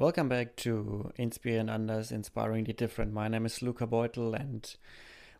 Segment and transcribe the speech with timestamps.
[0.00, 3.12] Welcome back to Inspire and Anders, Inspiring the Different.
[3.12, 4.74] My name is Luca Beutel, and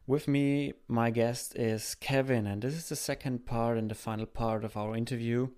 [0.06, 4.26] with me, my guest is Kevin, and this is the second part and the final
[4.26, 5.48] part of our interview.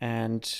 [0.00, 0.52] And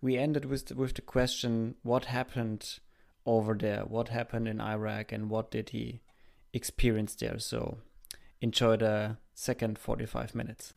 [0.00, 2.78] we ended with with the question: What happened
[3.26, 3.82] over there?
[3.84, 6.00] What happened in Iraq, and what did he
[6.54, 7.38] experience there?
[7.40, 7.76] So,
[8.40, 10.72] enjoy the second forty-five minutes.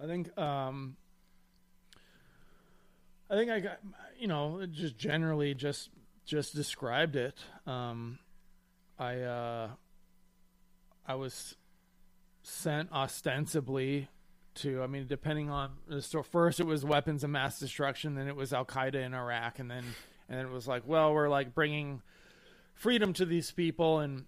[0.00, 0.96] I think um,
[3.34, 3.80] I think I got
[4.16, 5.90] you know just generally just
[6.24, 7.36] just described it.
[7.66, 8.20] Um,
[8.96, 9.68] I uh,
[11.04, 11.56] I was
[12.42, 14.08] sent ostensibly
[14.56, 18.36] to I mean depending on so first it was weapons of mass destruction then it
[18.36, 19.82] was Al Qaeda in Iraq and then
[20.28, 22.02] and then it was like well we're like bringing
[22.74, 24.26] freedom to these people and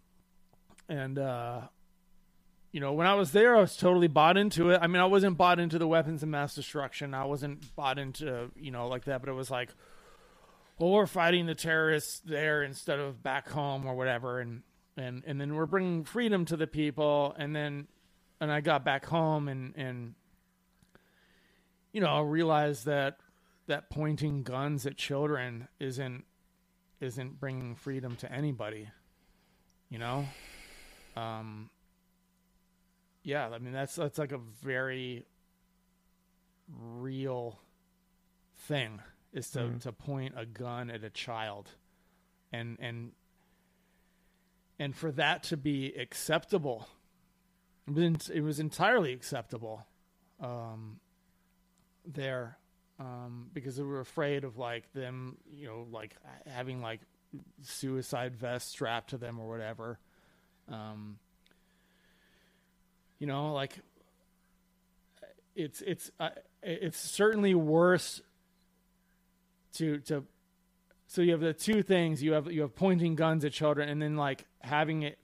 [0.89, 1.61] and uh
[2.77, 4.81] you know, when I was there, I was totally bought into it.
[4.83, 7.15] I mean, I wasn't bought into the weapons of mass destruction.
[7.15, 9.71] I wasn't bought into, you know, like that, but it was like,
[10.79, 14.41] well, we're fighting the terrorists there instead of back home or whatever.
[14.41, 14.63] And,
[14.95, 17.35] and, and then we're bringing freedom to the people.
[17.39, 17.89] And then,
[18.43, 20.15] and I got back home and, and,
[21.95, 23.17] you know, I realized that,
[23.69, 26.25] that pointing guns at children isn't,
[27.01, 28.91] isn't bringing freedom to anybody,
[29.89, 30.27] you know?
[31.17, 31.71] Um,
[33.27, 35.27] yeah, I mean that's that's like a very
[36.69, 37.59] real
[38.69, 39.01] thing
[39.33, 39.81] is to mm.
[39.83, 41.69] to point a gun at a child
[42.53, 43.11] and and
[44.79, 46.89] and for that to be acceptable
[47.89, 49.85] it was, it was entirely acceptable
[50.41, 51.01] um,
[52.05, 52.59] there
[53.01, 56.15] um, because they were afraid of like them you know like
[56.47, 57.01] having like
[57.63, 59.99] suicide vests strapped to them or whatever
[60.69, 61.19] um,
[63.19, 63.79] you know, like
[65.55, 66.31] it's it's uh,
[66.63, 68.21] it's certainly worse
[69.75, 70.25] to to
[71.07, 74.03] so you have the two things you have you have pointing guns at children and
[74.03, 75.19] then like having it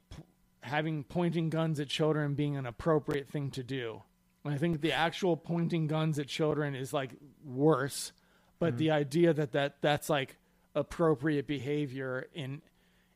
[0.62, 4.02] having pointing guns at children being an appropriate thing to do.
[4.44, 7.11] And I think the actual pointing guns at children is like
[7.44, 8.12] worse,
[8.58, 8.77] but mm-hmm.
[8.78, 10.38] the idea that that that's like
[10.74, 12.62] appropriate behavior in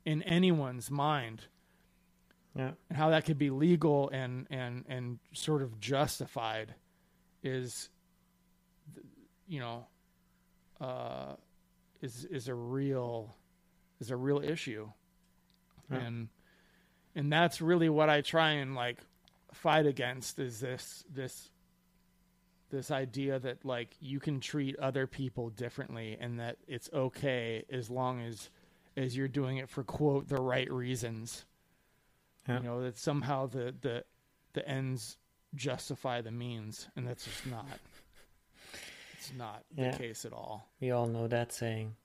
[0.05, 1.43] in anyone's mind
[2.57, 2.71] yeah.
[2.89, 6.75] and how that could be legal and and and sort of justified
[7.43, 7.89] is
[9.47, 9.87] you know
[10.81, 11.35] uh,
[12.03, 13.37] is is a real
[14.01, 14.89] is a real issue
[15.91, 15.99] yeah.
[15.99, 16.29] and
[17.15, 18.99] and that's really what I try and like
[19.53, 21.51] fight against is this this
[22.71, 27.89] this idea that like you can treat other people differently and that it's okay as
[27.89, 28.51] long as
[28.97, 31.45] as you're doing it for quote the right reasons
[32.49, 32.59] yeah.
[32.59, 34.05] You know that somehow the the
[34.53, 35.17] the ends
[35.55, 37.67] justify the means, and that's just not.
[39.15, 39.91] It's not yeah.
[39.91, 40.69] the case at all.
[40.81, 41.97] We all know that saying.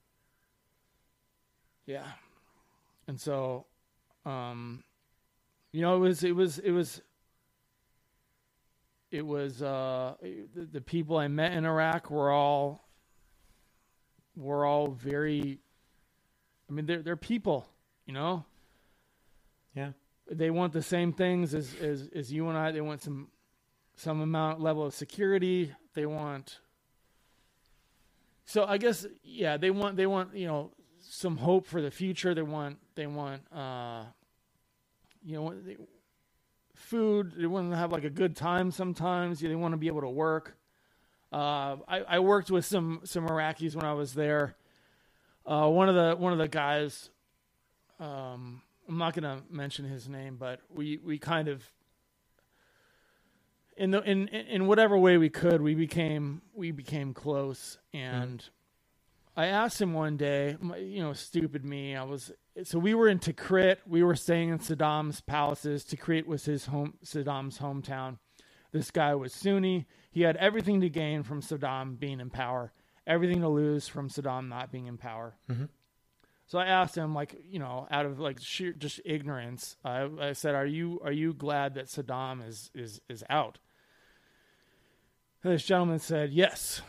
[1.85, 2.07] Yeah,
[3.07, 3.65] and so,
[4.25, 4.83] um,
[5.71, 7.01] you know, it was it was it was
[9.11, 12.87] it was uh, the, the people I met in Iraq were all
[14.35, 15.59] were all very.
[16.69, 17.67] I mean, they're they're people,
[18.05, 18.45] you know.
[19.75, 19.91] Yeah
[20.31, 22.71] they want the same things as, as, as you and I.
[22.71, 23.27] They want some
[23.95, 25.73] some amount level of security.
[25.93, 26.59] They want
[28.45, 32.33] so I guess yeah, they want they want, you know, some hope for the future.
[32.33, 34.03] They want they want uh
[35.23, 35.77] you know they,
[36.75, 37.33] food.
[37.37, 39.39] They want to have like a good time sometimes.
[39.39, 40.57] They want to be able to work.
[41.31, 44.57] Uh, I, I worked with some some Iraqis when I was there.
[45.45, 47.09] Uh, one of the one of the guys
[47.99, 51.63] um, I'm not going to mention his name, but we we kind of
[53.77, 57.77] in the in in whatever way we could, we became we became close.
[57.93, 58.49] And mm.
[59.35, 61.95] I asked him one day, you know, stupid me.
[61.95, 62.31] I was
[62.63, 63.77] so we were in Tikrit.
[63.87, 65.83] We were staying in Saddam's palaces.
[65.83, 68.17] Tikrit was his home, Saddam's hometown.
[68.71, 69.87] This guy was Sunni.
[70.11, 72.73] He had everything to gain from Saddam being in power,
[73.07, 75.35] everything to lose from Saddam not being in power.
[75.49, 75.65] Mm-hmm.
[76.51, 80.33] So I asked him, like, you know, out of like sheer just ignorance, I, I
[80.33, 83.59] said, "Are you are you glad that Saddam is is is out?"
[85.45, 86.81] And this gentleman said, "Yes,"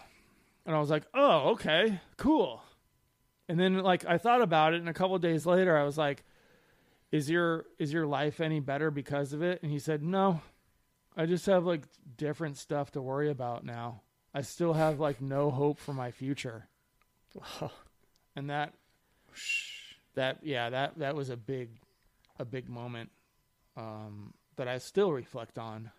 [0.66, 2.64] and I was like, "Oh, okay, cool."
[3.48, 6.24] And then like I thought about it, and a couple days later, I was like,
[7.12, 10.40] "Is your is your life any better because of it?" And he said, "No,
[11.16, 11.84] I just have like
[12.16, 14.02] different stuff to worry about now.
[14.34, 16.66] I still have like no hope for my future."
[18.34, 18.74] and that
[20.14, 21.70] that yeah that that was a big
[22.38, 23.10] a big moment
[23.76, 25.90] um, that I still reflect on.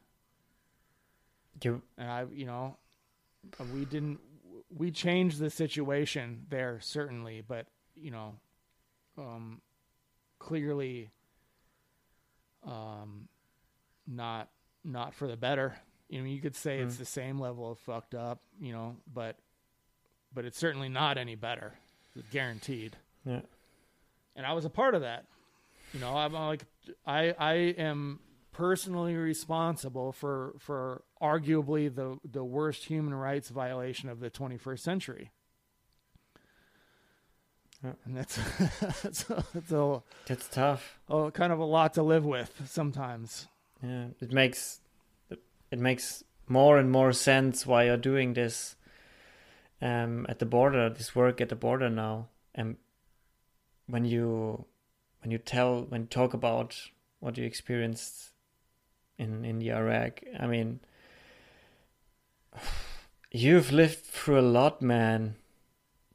[1.63, 2.77] You and I you know
[3.74, 4.19] we didn't
[4.75, 8.35] we changed the situation there certainly, but you know,
[9.18, 9.62] um,
[10.39, 11.12] clearly,
[12.65, 13.27] um,
[14.07, 14.50] not
[14.83, 15.75] not for the better.
[16.09, 16.86] You know, you could say mm.
[16.86, 19.38] it's the same level of fucked up, you know, but
[20.33, 21.74] but it's certainly not any better,
[22.31, 22.95] guaranteed.
[23.25, 23.41] Yeah.
[24.35, 25.25] And I was a part of that.
[25.93, 26.65] You know, I'm like
[27.05, 28.19] I I am
[28.51, 35.31] personally responsible for for arguably the the worst human rights violation of the 21st century.
[37.83, 37.93] Yeah.
[38.05, 38.35] And that's
[39.01, 40.99] that's, that's a that's tough.
[41.09, 43.47] Oh, kind of a lot to live with sometimes.
[43.83, 44.79] Yeah, it makes
[45.73, 48.75] it makes more and more sense why you're doing this
[49.81, 52.27] um, at the border, this work at the border now.
[52.55, 52.77] And
[53.88, 54.65] when you
[55.21, 56.89] when you tell when you talk about
[57.19, 58.31] what you experienced
[59.18, 60.80] in in the Iraq, I mean,
[63.31, 65.35] you've lived through a lot, man,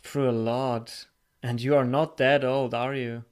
[0.02, 1.06] through a lot,
[1.42, 3.24] and you are not that old, are you?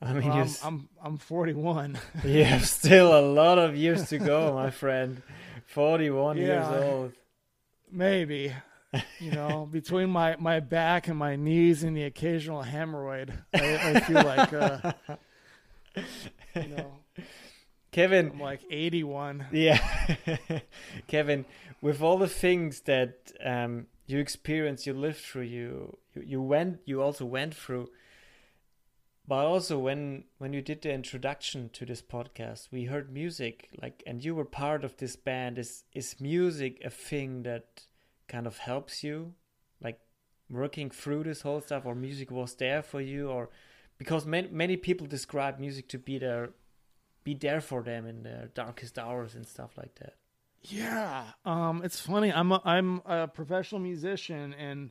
[0.00, 1.98] I mean, well, I'm, I'm I'm 41.
[2.24, 5.22] you have still a lot of years to go, my friend.
[5.66, 7.12] 41 yeah, years old.
[7.90, 8.52] Maybe.
[9.18, 14.00] You know, between my my back and my knees and the occasional hemorrhoid, I, I
[14.00, 14.92] feel like, uh,
[16.54, 16.92] you know,
[17.90, 18.30] Kevin.
[18.32, 19.46] I'm like 81.
[19.52, 19.78] Yeah,
[21.06, 21.44] Kevin.
[21.80, 26.80] With all the things that um, you experienced, you lived through, you, you you went,
[26.84, 27.88] you also went through
[29.26, 34.02] but also when when you did the introduction to this podcast we heard music like
[34.06, 37.86] and you were part of this band is is music a thing that
[38.32, 39.34] kind of helps you
[39.82, 39.98] like
[40.50, 43.50] working through this whole stuff or music was there for you or
[43.98, 46.50] because many many people describe music to be there
[47.24, 50.14] be there for them in their darkest hours and stuff like that
[50.62, 54.90] yeah um it's funny i'm a, i'm a professional musician and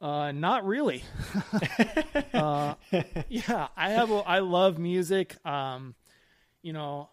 [0.00, 1.02] uh, not really.
[2.34, 2.74] uh,
[3.28, 4.10] yeah, I have.
[4.10, 5.34] A, I love music.
[5.46, 5.94] Um,
[6.62, 7.08] you know,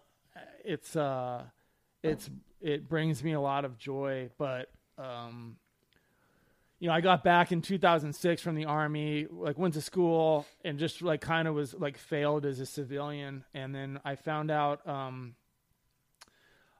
[0.64, 1.44] it's uh,
[2.02, 2.28] it's
[2.60, 4.30] it brings me a lot of joy.
[4.36, 5.56] But um,
[6.78, 9.26] you know, I got back in 2006 from the army.
[9.30, 13.44] Like went to school and just like kind of was like failed as a civilian,
[13.54, 15.34] and then I found out um,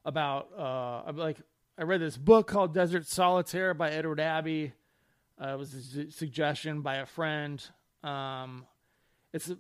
[0.05, 1.39] about uh, like
[1.79, 4.73] I read this book called Desert Solitaire by Edward Abbey
[5.43, 7.65] uh, it was a suggestion by a friend.
[8.05, 8.67] Um,
[9.33, 9.51] it's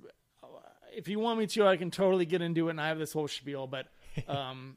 [0.94, 3.12] if you want me to, I can totally get into it, and I have this
[3.12, 3.66] whole spiel.
[3.66, 3.86] But
[4.28, 4.76] um,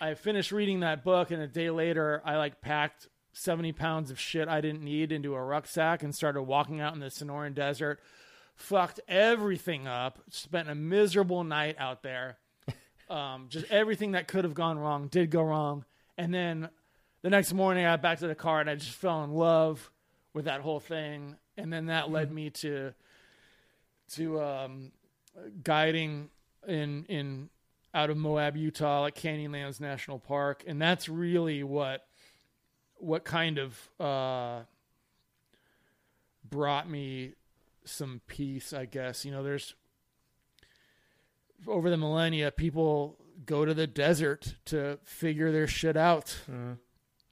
[0.00, 4.20] I finished reading that book, and a day later, I like packed seventy pounds of
[4.20, 8.00] shit I didn't need into a rucksack and started walking out in the Sonoran Desert.
[8.54, 10.18] Fucked everything up.
[10.30, 12.38] Spent a miserable night out there.
[13.10, 15.84] Um, just everything that could have gone wrong did go wrong,
[16.16, 16.70] and then
[17.22, 19.90] the next morning, I got back to the car and I just fell in love
[20.34, 22.34] with that whole thing, and then that led mm-hmm.
[22.36, 22.94] me to
[24.14, 24.92] to um,
[25.62, 26.30] guiding
[26.66, 27.48] in in
[27.94, 32.06] out of Moab, Utah, like Canyonlands National Park, and that's really what
[32.96, 34.60] what kind of uh,
[36.48, 37.32] brought me
[37.84, 39.24] some peace, I guess.
[39.24, 39.74] You know, there's
[41.66, 46.38] over the millennia, people go to the desert to figure their shit out.
[46.50, 46.78] Mm.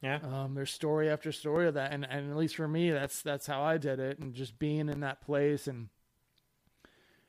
[0.03, 0.19] Yeah.
[0.23, 3.47] Um, there's story after story of that, and and at least for me, that's that's
[3.47, 5.89] how I did it, and just being in that place, and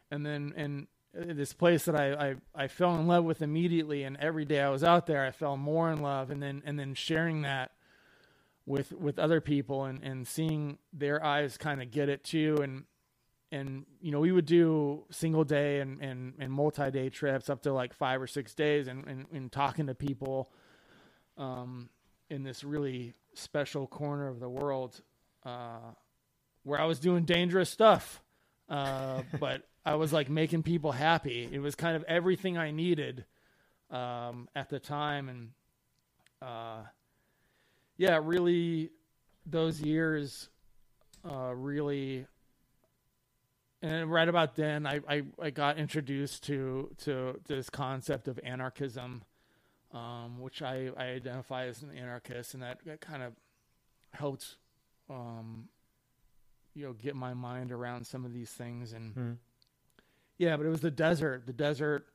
[0.09, 4.17] and then and this place that I, I I fell in love with immediately, and
[4.17, 6.93] every day I was out there, I fell more in love, and then and then
[6.93, 7.71] sharing that
[8.65, 12.83] with with other people, and and seeing their eyes kind of get it too, and
[13.51, 17.61] and you know we would do single day and and, and multi day trips up
[17.63, 20.51] to like five or six days, and and, and talking to people.
[21.37, 21.89] Um,
[22.31, 25.01] in this really special corner of the world
[25.45, 25.91] uh,
[26.63, 28.23] where I was doing dangerous stuff.
[28.71, 31.47] Uh, but I was like making people happy.
[31.51, 33.25] It was kind of everything I needed
[33.89, 35.29] um, at the time.
[35.29, 35.49] And
[36.41, 36.83] uh,
[37.97, 38.91] yeah, really,
[39.45, 40.49] those years
[41.29, 42.25] uh, really.
[43.81, 49.23] And right about then, I, I, I got introduced to, to this concept of anarchism
[49.93, 53.33] um, which I, I identify as an anarchist, and that, that kind of
[54.11, 54.55] helped,
[55.09, 55.67] um,
[56.73, 58.93] you know, get my mind around some of these things.
[58.93, 59.37] And mm.
[60.37, 61.45] yeah, but it was the desert.
[61.45, 62.05] The desert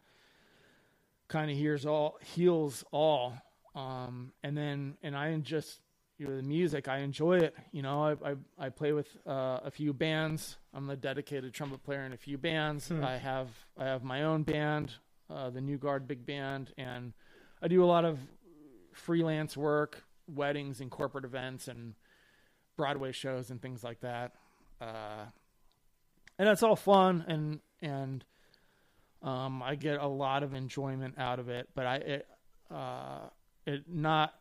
[1.28, 3.34] kind of hears all, heals all.
[3.74, 5.80] Um, and then, and I just,
[6.18, 7.54] you know, the music, I enjoy it.
[7.72, 10.56] You know, I, I, I play with uh, a few bands.
[10.72, 12.88] I'm a dedicated trumpet player in a few bands.
[12.88, 13.04] Mm.
[13.04, 14.92] I have, I have my own band,
[15.28, 17.12] uh, the New Guard Big Band, and
[17.60, 18.18] I do a lot of
[18.92, 21.94] freelance work, weddings and corporate events, and
[22.78, 24.32] Broadway shows and things like that.
[24.80, 25.24] Uh,
[26.38, 28.24] and that's all fun and and
[29.22, 32.28] um, I get a lot of enjoyment out of it, but I it
[32.70, 33.28] uh,
[33.66, 34.34] it not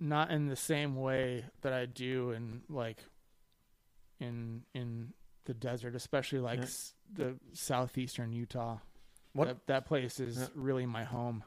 [0.00, 2.98] not in the same way that I do in like
[4.20, 5.12] in in
[5.44, 6.64] the desert, especially like Yeah.
[6.64, 8.78] s- the southeastern Utah.
[9.34, 10.46] What- that, that place is Yeah.
[10.54, 11.44] really my home.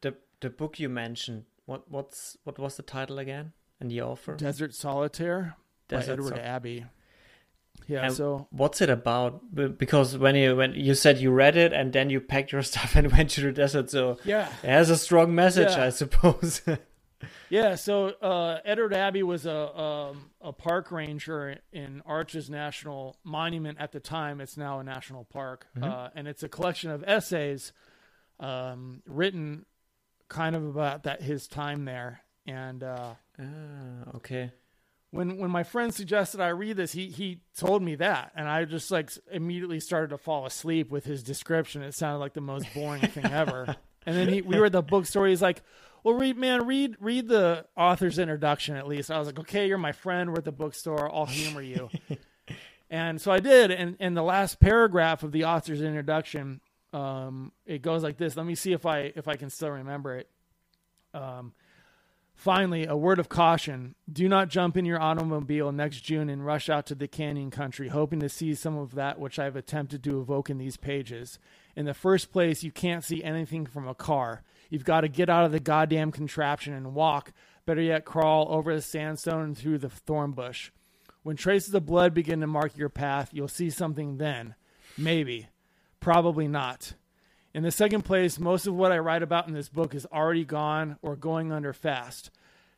[0.00, 1.44] The the book you mentioned.
[1.66, 3.52] What what's what was the title again?
[3.80, 4.34] And the author?
[4.34, 5.56] Desert Solitaire
[5.88, 6.84] by Edward Sol- Abbey.
[7.86, 9.54] Yeah, And so What's it about?
[9.78, 12.96] Because when you when you said you read it and then you packed your stuff
[12.96, 15.84] and went to the desert, so yeah, it has a strong message, Yeah.
[15.86, 16.62] I suppose.
[17.50, 23.78] Yeah, so uh, Edward Abbey was a um, a park ranger in Arches National Monument
[23.80, 24.40] at the time.
[24.40, 27.72] It's now a national park, uh, and it's a collection of essays
[28.38, 29.64] um, written
[30.28, 32.20] kind of about that his time there.
[32.46, 33.44] And uh, ah,
[34.16, 34.52] okay.
[35.10, 38.64] When when my friend suggested I read this, he he told me that, and I
[38.64, 41.82] just like immediately started to fall asleep with his description.
[41.82, 43.76] It sounded like the most boring thing ever.
[44.06, 45.26] And then he, we were at the bookstore.
[45.26, 45.60] He's like,
[46.02, 49.76] "Well, read, man, read read the author's introduction at least." I was like, "Okay, you're
[49.76, 50.30] my friend.
[50.30, 51.14] We're at the bookstore.
[51.14, 51.90] I'll humor you."
[52.90, 53.70] and so I did.
[53.70, 56.62] And and the last paragraph of the author's introduction,
[56.94, 58.34] um, it goes like this.
[58.34, 60.30] Let me see if I if I can still remember it.
[61.12, 61.52] Um,
[62.38, 63.96] Finally, a word of caution.
[64.10, 67.88] Do not jump in your automobile next June and rush out to the canyon country,
[67.88, 71.40] hoping to see some of that which I've attempted to evoke in these pages.
[71.74, 74.44] In the first place, you can't see anything from a car.
[74.70, 77.32] You've got to get out of the goddamn contraption and walk,
[77.66, 80.70] better yet, crawl over the sandstone and through the thorn bush.
[81.24, 84.54] When traces of blood begin to mark your path, you'll see something then.
[84.96, 85.48] Maybe.
[85.98, 86.94] Probably not.
[87.54, 90.44] In the second place, most of what I write about in this book is already
[90.44, 92.30] gone or going under fast.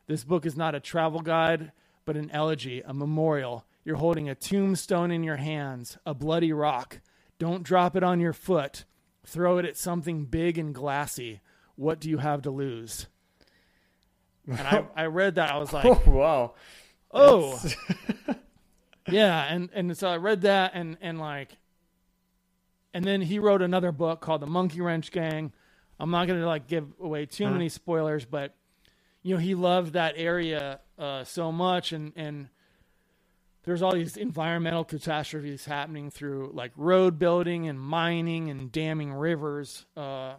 [0.07, 1.71] This book is not a travel guide,
[2.05, 3.65] but an elegy, a memorial.
[3.83, 7.01] You're holding a tombstone in your hands, a bloody rock.
[7.37, 8.85] Don't drop it on your foot.
[9.25, 11.41] Throw it at something big and glassy.
[11.75, 13.07] What do you have to lose?
[14.47, 15.51] And I, I read that.
[15.51, 16.53] I was like, Oh wow.
[17.11, 17.61] oh
[19.09, 21.57] yeah and and so i read that and and like
[22.93, 25.51] and then he wrote another book called the monkey wrench gang
[25.99, 27.53] i'm not going to like give away too Uh-huh.
[27.53, 28.53] many spoilers but
[29.23, 32.49] you know he loved that area uh, so much and and
[33.63, 39.85] there's all these environmental catastrophes happening through like road building and mining and damming rivers
[39.95, 40.33] uh,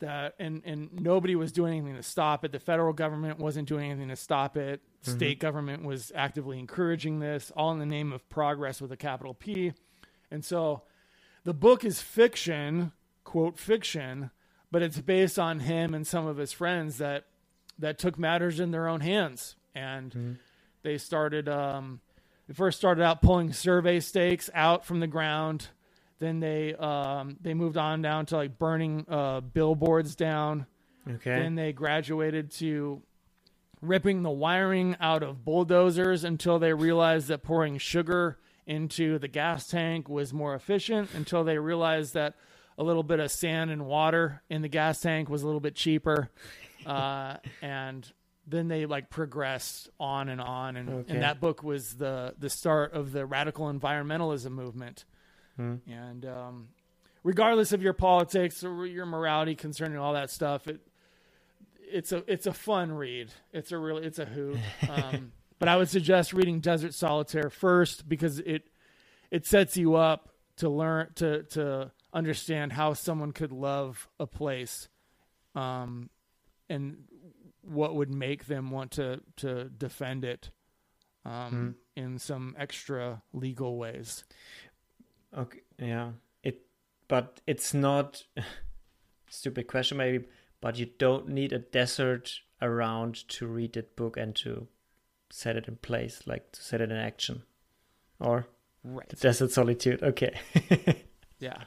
[0.00, 2.50] that and and nobody was doing anything to stop it.
[2.52, 4.82] The federal government wasn't doing anything to stop it.
[5.02, 9.32] State government was actively encouraging this, all in the name of progress with a capital
[9.32, 9.72] P.
[10.32, 10.82] And so,
[11.46, 12.90] the book is fiction,
[13.22, 14.32] quote fiction,
[14.72, 17.24] but it's based on him and some of his friends that
[17.78, 19.54] that took matters in their own hands.
[19.72, 20.38] And
[20.82, 22.00] they started um,
[22.48, 25.68] they first started out pulling survey stakes out from the ground.
[26.18, 30.66] Then they um, they moved on down to like burning uh, billboards down.
[31.08, 31.38] Okay.
[31.38, 33.00] then they graduated to
[33.80, 39.68] ripping the wiring out of bulldozers until they realized that pouring sugar into the gas
[39.68, 42.34] tank was more efficient until they realized that
[42.78, 45.74] a little bit of sand and water in the gas tank was a little bit
[45.74, 46.30] cheaper.
[46.84, 48.12] Uh, and
[48.46, 50.76] then they like progressed on and on.
[50.76, 51.14] And, Okay.
[51.14, 55.04] and that book was the the start of the radical environmentalism movement.
[55.56, 55.76] Hmm.
[55.88, 56.68] and um,
[57.24, 60.80] regardless of your politics or your morality concerning all that stuff it
[61.80, 63.30] it's a it's a fun read.
[63.52, 64.58] It's a really it's a hoot.
[64.88, 68.68] Um, but i would suggest reading desert solitaire first because it
[69.30, 74.88] it sets you up to learn to to understand how someone could love a place
[75.54, 76.08] um,
[76.68, 77.04] and
[77.62, 80.50] what would make them want to to defend it
[81.24, 84.24] um, in some extra legal ways
[85.36, 85.60] Okay.
[85.78, 86.12] Yeah.
[86.42, 86.62] It,
[87.08, 88.24] but it's not.
[89.28, 90.24] stupid question, maybe.
[90.60, 94.66] But you don't need a desert around to read that book and to
[95.30, 97.42] set it in place, like to set it in action,
[98.20, 98.46] or
[98.84, 100.02] right the desert solitude.
[100.02, 100.34] Okay.
[101.38, 101.62] yeah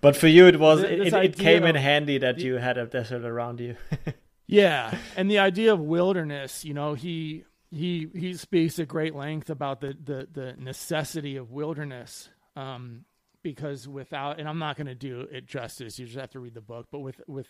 [0.00, 2.78] but for you, it was Th- it, it, came in handy that the- you had
[2.78, 3.76] a desert around you.
[4.46, 9.48] Yeah, and the idea of wilderness, you know, he he he speaks at great length
[9.48, 13.04] about the the the necessity of wilderness, um,
[13.44, 16.00] because without, and I'm not going to do it justice.
[16.00, 16.88] You just have to read the book.
[16.90, 17.46] But with with,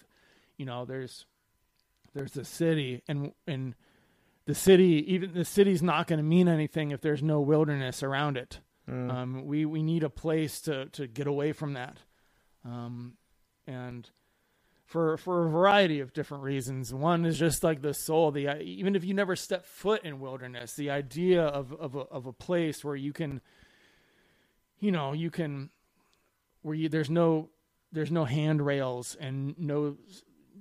[0.59, 1.25] you know, there's
[2.13, 3.75] there's the city, and and
[4.51, 8.37] the city, even the city's not going to mean anything if there's no wilderness around
[8.37, 8.59] it.
[8.89, 9.13] Mm.
[9.13, 11.99] Um, we we need a place to to get away from that,
[12.65, 13.13] um,
[13.65, 14.11] and
[14.87, 16.93] for for a variety of different reasons.
[16.93, 18.33] One is just like the soul.
[18.33, 22.27] The even if you never step foot in wilderness, the idea of of a, of
[22.27, 23.41] a place where you can,
[24.81, 25.71] you know, you can,
[26.63, 27.51] where you there's no
[27.93, 29.97] there's no handrails and no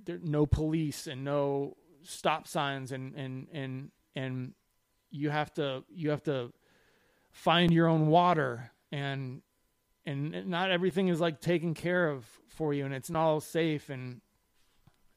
[0.06, 1.76] there, no police and no
[2.10, 4.54] stop signs and and and and
[5.12, 6.52] you have to you have to
[7.32, 9.42] find your own water and
[10.06, 13.90] and not everything is like taken care of for you and it's not all safe
[13.90, 14.22] and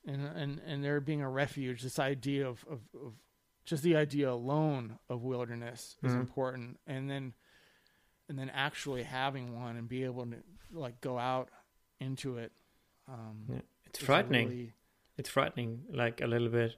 [0.07, 3.15] and and and there being a refuge this idea of of, of
[3.65, 6.21] just the idea alone of wilderness is Mhm.
[6.21, 7.33] important and then
[8.29, 10.37] and then actually having one and be able to
[10.73, 11.49] like go out
[12.01, 12.53] into it
[13.09, 13.61] um Yeah.
[13.87, 14.49] It's frightening.
[14.49, 14.73] really-
[15.19, 16.77] It's frightening, like a little bit,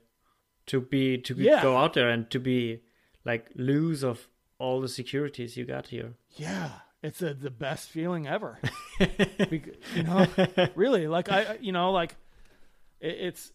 [0.67, 1.63] to be to Yeah.
[1.63, 2.83] go out there and to be
[3.25, 6.15] like lose of all the securities you got here.
[6.37, 6.71] yeah
[7.03, 8.59] it's a, the best feeling ever
[8.99, 10.27] you know
[10.75, 12.17] really like i you know like
[13.01, 13.53] it, it's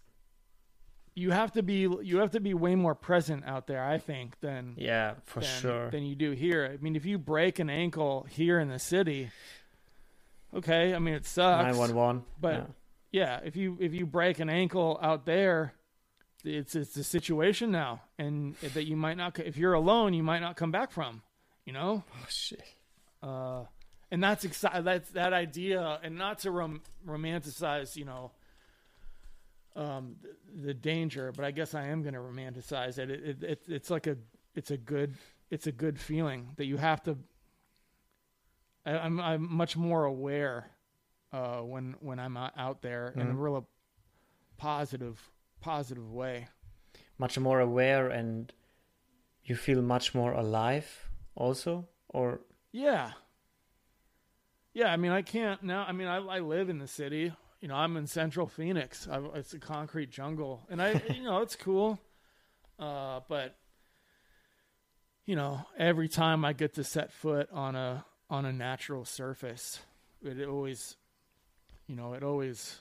[1.16, 4.40] you have to be you have to be way more present out there i think
[4.42, 5.90] than yeah, for than, sure.
[5.90, 9.32] than you do here i mean if you break an ankle here in the city
[10.54, 12.24] okay i mean it sucks Nine one one.
[12.40, 12.66] but- yeah
[13.12, 15.74] if you if you break an ankle out there
[16.44, 20.40] it's it's a situation now and that you might not if you're alone you might
[20.40, 21.22] not come back from
[21.66, 22.64] you know Oh shit.
[23.24, 23.64] uh,
[24.12, 28.32] and that's exci- that's that idea, and not to rom- romanticize, you know,
[29.76, 30.16] um,
[30.56, 33.12] the, the danger, but I guess I am going to romanticize it.
[33.12, 33.62] It, it, it.
[33.68, 34.18] It's like a,
[34.56, 35.14] it's a good,
[35.52, 37.18] it's a good feeling that you have to.
[38.84, 40.72] I, I'm I'm much more aware
[41.32, 43.40] uh, when when I'm out- there in a Mhm.
[43.40, 43.68] real
[44.58, 45.32] positive
[45.62, 46.48] positive way.
[47.18, 48.54] Much more aware and
[49.44, 53.14] you feel much more alive also or Yeah.
[54.74, 55.84] Yeah, I mean, I can't now.
[55.88, 57.34] I mean, I, I live in the city.
[57.60, 59.08] You know, I'm in Central Phoenix.
[59.08, 62.00] I, it's a concrete jungle, and I, you know, it's cool.
[62.78, 63.58] Uh, but
[65.26, 69.80] you know, every time I get to set foot on a on a natural surface,
[70.22, 70.96] it always,
[71.90, 72.78] you know, it always.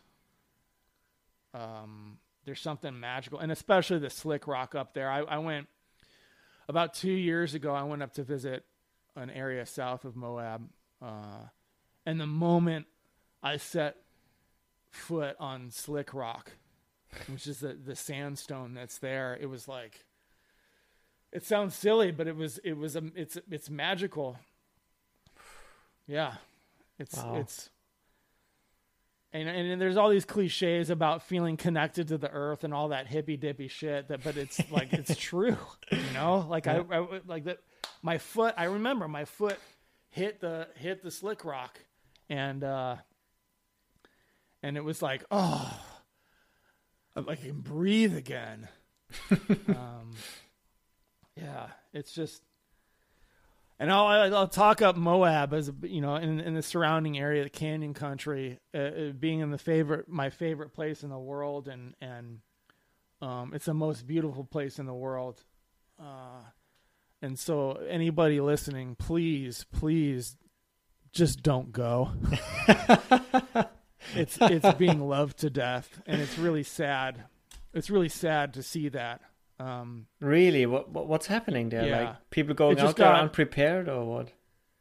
[1.54, 5.10] Um, there's something magical, and especially the slick rock up there.
[5.10, 5.66] I, I went
[6.68, 7.74] about two years ago.
[7.74, 8.64] I went up to visit
[9.16, 10.68] an area south of Moab.
[11.02, 11.48] Uh,
[12.06, 12.86] and the moment
[13.42, 13.96] I set
[14.90, 16.52] foot on Slick Rock,
[17.28, 20.04] which is the, the sandstone that's there, it was like,
[21.32, 24.38] it sounds silly, but it was, it was, um, it's, it's magical.
[26.06, 26.34] Yeah.
[26.98, 27.36] It's, Wow.
[27.36, 27.70] it's,
[29.32, 33.06] and, and there's all these cliches about feeling connected to the earth and all that
[33.06, 35.56] hippy dippy shit that, but it's like, it's true,
[35.90, 37.58] you know, like I, I, like that,
[38.02, 39.58] my foot, I remember my foot
[40.08, 41.78] hit the, hit the slick rock
[42.30, 42.96] and, uh,
[44.62, 45.78] and it was like, oh,
[47.14, 48.68] I I can breathe again.
[49.68, 50.12] um,
[51.36, 52.42] yeah, it's just,
[53.78, 57.50] and I'll I'll talk up Moab as you know in in the surrounding area, the
[57.50, 61.94] Canyon Country, uh, uh, being in the favorite my favorite place in the world, and
[62.00, 62.40] and
[63.22, 65.44] um, it's the most beautiful place in the world.
[66.00, 66.42] Uh,
[67.22, 70.36] and so anybody listening, please, please,
[71.12, 72.10] just don't go.
[74.14, 77.24] it's it's being loved to death, and it's really sad.
[77.72, 79.20] It's really sad to see that.
[79.60, 81.84] Um, really what, what what's happening there?
[81.86, 82.00] Yeah.
[82.00, 84.32] Like people going just out there got- unprepared or what?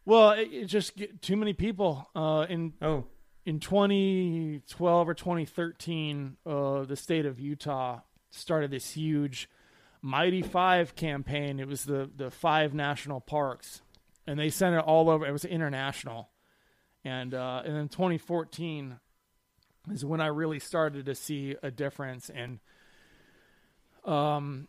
[0.06, 2.10] well, it, it just get too many people.
[2.16, 3.06] Uh, in Oh.
[3.46, 9.50] in 2012 or 2013, uh, the state of Utah started this huge
[10.02, 11.60] Mighty Five campaign.
[11.60, 13.82] It was the the five national parks,
[14.28, 15.26] and they sent it all over.
[15.26, 16.30] It was international,
[17.04, 19.00] and uh, and then 2014
[19.92, 22.30] is when I really started to see a difference.
[22.30, 22.60] And
[24.08, 24.68] um,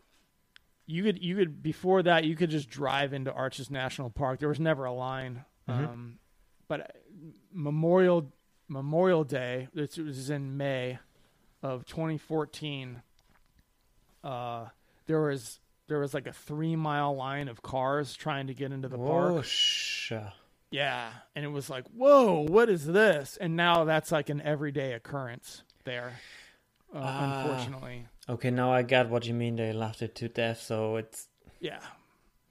[0.87, 4.41] you could you could before that you could just drive into Arches National Park.
[4.41, 5.45] There was never a line.
[5.69, 5.89] Mhm.
[5.89, 6.19] Um,
[6.67, 6.97] but
[7.53, 8.33] Memorial
[8.69, 10.99] Memorial Day, this was in May
[11.63, 13.03] of 2014.
[14.25, 14.67] Uh,
[15.07, 18.89] there was there was like a three mile line of cars trying to get into
[18.89, 19.45] the park.
[20.71, 23.39] Yeah, and it was like, whoa, what is this?
[23.41, 26.21] And now that's like an everyday occurrence there.
[26.95, 27.43] Uh, Ah.
[27.43, 29.57] unfortunately, Okay, now I got what you mean.
[29.57, 31.29] They laughed it to death, so it's
[31.61, 31.81] yeah,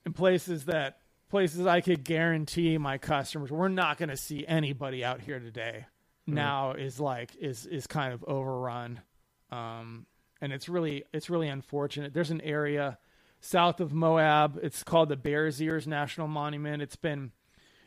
[0.06, 5.04] in places that places I could guarantee my customers we're not going to see anybody
[5.04, 5.86] out here today.
[6.26, 9.02] Now is like is is kind of overrun,
[9.50, 10.08] um,
[10.42, 12.14] and it's really it's really unfortunate.
[12.14, 12.98] There's an area
[13.40, 14.60] south of Moab.
[14.62, 16.82] It's called the Bears Ears National Monument.
[16.82, 17.32] It's been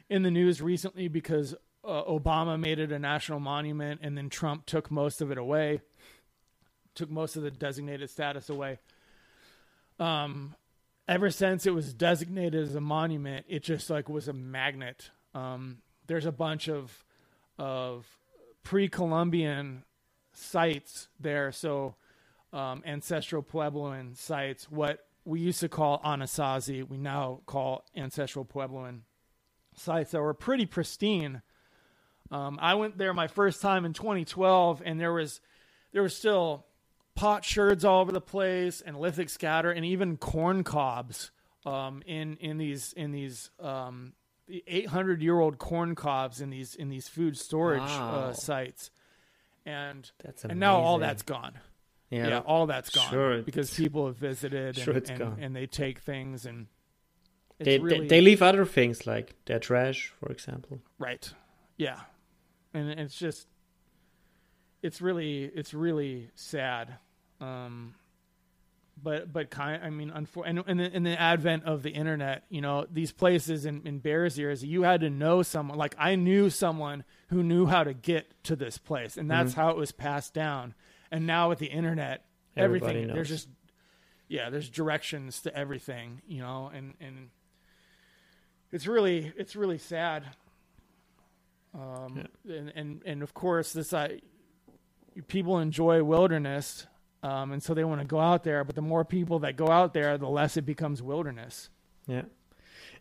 [0.09, 4.64] in the news recently because uh, Obama made it a national monument, and then Trump
[4.66, 5.81] took most of it away,
[7.01, 8.79] took most of the designated status away.
[9.99, 10.55] Um,
[11.09, 15.11] ever since it was designated as a monument, it just like was a magnet.
[15.35, 17.05] Um, there's a bunch of
[17.59, 18.07] of
[18.63, 19.85] pre-Columbian
[20.33, 21.95] sites there, so
[22.53, 24.71] um, ancestral Puebloan sites.
[24.71, 29.01] What we used to call Anasazi, we now call ancestral Puebloan
[29.75, 31.41] sites that were pretty pristine.
[32.31, 35.41] Um, I went there my first time in 2012, and there was
[35.93, 36.67] there was still
[37.14, 41.31] potsherds all over the place, and lithic scatter, and even corn cobs
[41.66, 44.12] um, in in these in these um,
[44.66, 48.11] 800 year old corn cobs in these in these food storage uh, wow.
[48.11, 48.90] uh, sites,
[49.64, 50.11] and
[50.44, 51.59] and now all that's gone.
[52.11, 55.68] Yeah, yeah all that's gone sure, because people have visited sure and, and, and, they
[55.68, 56.66] take things and
[57.59, 60.81] they, really, they, they leave other things like their trash, for example.
[60.99, 61.33] Right.
[61.77, 62.01] Yeah,
[62.75, 63.46] and it's just
[64.83, 66.97] it's really it's really sad.
[67.40, 67.95] Um,
[69.03, 72.45] but but kind I mean, unfor- and in the, in the advent of the internet,
[72.49, 75.79] you know, these places in, in Bears Ears, you had to know someone.
[75.79, 79.61] Like I knew someone who knew how to get to this place, and that's mm-hmm.
[79.61, 80.75] how it was passed down.
[81.11, 82.25] And now with the internet,
[82.57, 83.14] Everybody everything knows.
[83.14, 83.49] there's just
[84.29, 87.31] yeah, there's directions to everything, you know, and and
[88.71, 90.25] it's really it's really sad.
[91.73, 92.57] Um, yeah.
[92.57, 94.21] and, and and of course this I
[95.29, 96.87] people enjoy wilderness
[97.23, 98.65] um, and so they want to go out there.
[98.65, 101.69] But the more people that go out there, the less it becomes wilderness.
[102.07, 102.23] Yeah,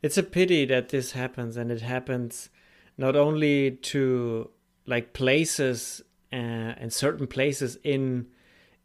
[0.01, 2.49] it's a pity that this happens, and it happens
[2.97, 4.49] not only to
[4.85, 6.01] like places
[6.33, 8.27] uh, and certain places in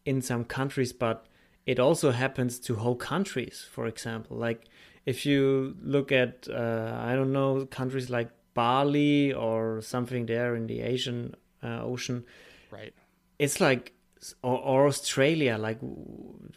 [0.05, 1.27] in some countries, but
[1.67, 3.67] it also happens to whole countries.
[3.71, 4.67] For example, like
[5.05, 10.69] if you look at uh, I don't know countries like Bali or something there in
[10.69, 12.25] the Asian uh, Ocean,
[12.71, 12.95] right?
[13.39, 13.95] It's like
[14.43, 15.79] or, or Australia, like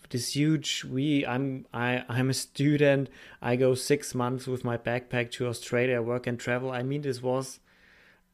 [0.10, 0.86] this huge.
[0.86, 3.10] We, I'm, I, I'm a student.
[3.42, 6.72] I go six months with my backpack to Australia, work and travel.
[6.72, 7.60] I mean, this was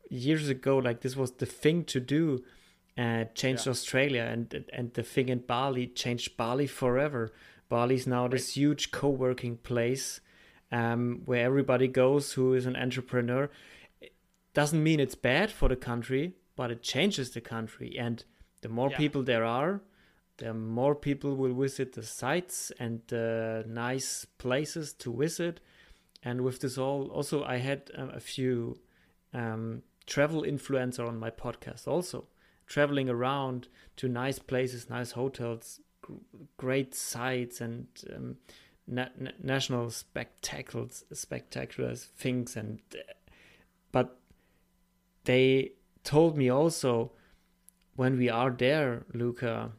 [0.09, 0.77] years ago.
[0.77, 2.43] Like this was the thing to do.
[2.95, 3.71] Uh, changed yeah.
[3.71, 7.31] Australia, and and the thing in Bali changed Bali forever.
[7.67, 10.21] Bali is now this huge co-working place
[10.71, 13.49] um, where everybody goes who is an entrepreneur.
[13.99, 14.13] It
[14.53, 18.23] doesn't mean it's bad for the country, but it changes the country and
[18.63, 18.97] the more yeah.
[18.97, 19.81] people there are,
[20.37, 25.59] the more people will visit the sites and the nice places to visit.
[26.23, 28.79] And with this all, also I had um, a few
[29.33, 32.27] um, travel influencer on my podcast also
[32.65, 35.79] traveling around to nice places, nice hotels,
[36.57, 38.37] great sites, and um,
[38.87, 42.55] na- na- national spectacles, spectacular things.
[42.55, 42.79] And
[43.91, 44.17] but
[45.25, 45.73] they
[46.03, 47.11] told me also
[47.95, 49.71] when we are there, Luca,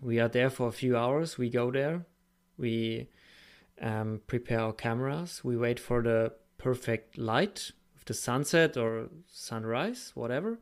[0.00, 1.38] we are there for a few hours.
[1.38, 2.06] We go there,
[2.56, 3.08] we
[3.80, 10.12] um, prepare our cameras, we wait for the perfect light of the sunset or sunrise,
[10.14, 10.58] whatever.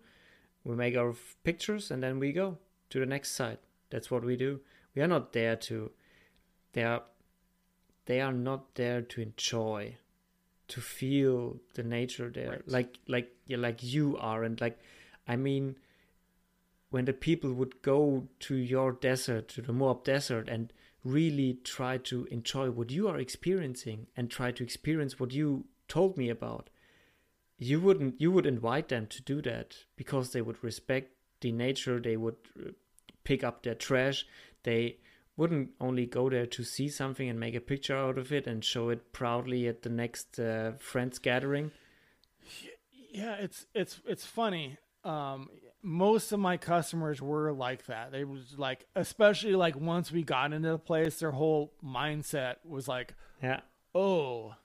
[0.64, 2.58] We make our pictures and then we go
[2.90, 3.60] to the next site.
[3.90, 4.60] That's what we do.
[4.94, 5.90] We are not there to.
[6.72, 7.02] They are.
[8.06, 9.96] They are not there to enjoy,
[10.68, 12.68] to feel the nature there, right.
[12.68, 14.78] like like yeah, like you are, and like,
[15.26, 15.76] I mean,
[16.90, 20.72] when the people would go to your desert, to the Moab desert, and
[21.04, 26.16] really try to enjoy what you are experiencing and try to experience what you told
[26.16, 26.68] me about,
[27.58, 32.00] you wouldn't you would invite them to do that because they would respect the nature,
[32.00, 32.70] they would uh,
[33.24, 34.26] pick up their trash,
[34.62, 34.96] they
[35.36, 38.64] wouldn't only go there to see something and make a picture out of it and
[38.64, 41.70] show it proudly at the next uh, friends gathering.
[43.10, 44.78] Yeah, it's it's it's funny.
[45.04, 45.50] Um,
[45.86, 48.10] most of my customers were like that.
[48.10, 52.88] They was like, especially like once we got into the place, their whole mindset was
[52.88, 53.60] like, yeah,
[53.94, 54.56] oh,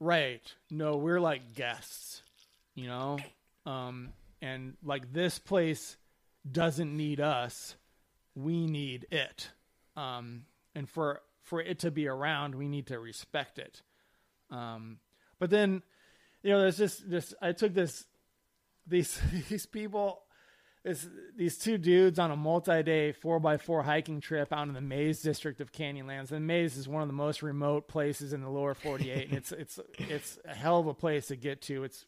[0.00, 2.22] right, no, we're like guests,
[2.74, 3.18] you know,
[3.64, 4.08] um,
[4.42, 5.96] and like this place
[6.50, 7.76] doesn't need us,
[8.34, 9.50] we need it,
[9.96, 10.42] um,
[10.74, 13.82] and for for it to be around, we need to respect it.
[14.50, 14.98] Um,
[15.38, 15.82] but then,
[16.42, 17.32] you know, there's just this.
[17.40, 18.06] I took this
[18.90, 20.22] these these people
[20.82, 25.60] this, these two dudes on a multi-day 4x4 hiking trip out in the Maze district
[25.60, 26.32] of Canyonlands.
[26.32, 29.52] And Maze is one of the most remote places in the lower 48 and it's
[29.52, 31.84] it's it's a hell of a place to get to.
[31.84, 32.06] It's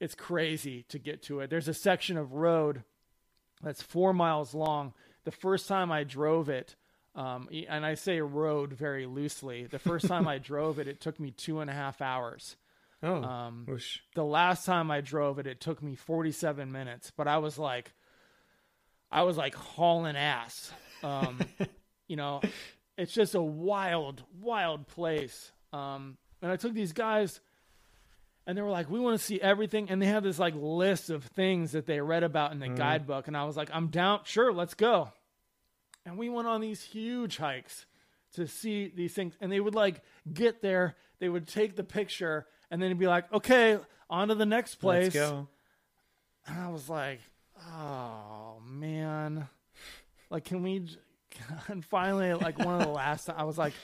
[0.00, 1.50] it's crazy to get to it.
[1.50, 2.82] There's a section of road
[3.62, 4.94] that's 4 miles long.
[5.24, 6.76] The first time I drove it
[7.14, 9.66] um, and I say road very loosely.
[9.66, 12.56] The first time I drove it, it took me two and a half hours.
[13.02, 13.98] Oh, Um, whoosh.
[14.14, 17.92] the last time I drove it, it took me 47 minutes, but I was like,
[19.10, 20.72] I was like hauling ass.
[21.02, 21.40] Um,
[22.08, 22.40] you know,
[22.96, 25.50] it's just a wild, wild place.
[25.72, 27.40] Um, and I took these guys,
[28.46, 31.10] and they were like, "We want to see everything," and they had this like list
[31.10, 34.20] of things that they read about in the guidebook, and I was like, "I'm down,
[34.24, 35.10] sure, let's go."
[36.04, 37.86] And we went on these huge hikes
[38.34, 40.00] to see these things, and they would like
[40.32, 43.78] get there, they would take the picture, and then it'd be like, "Okay,
[44.10, 45.48] on to the next place." Let's go.
[46.46, 47.20] And I was like,
[47.68, 49.46] "Oh man,
[50.30, 50.96] like, can we?" j-
[51.68, 53.74] And finally, like one of the last, I was like,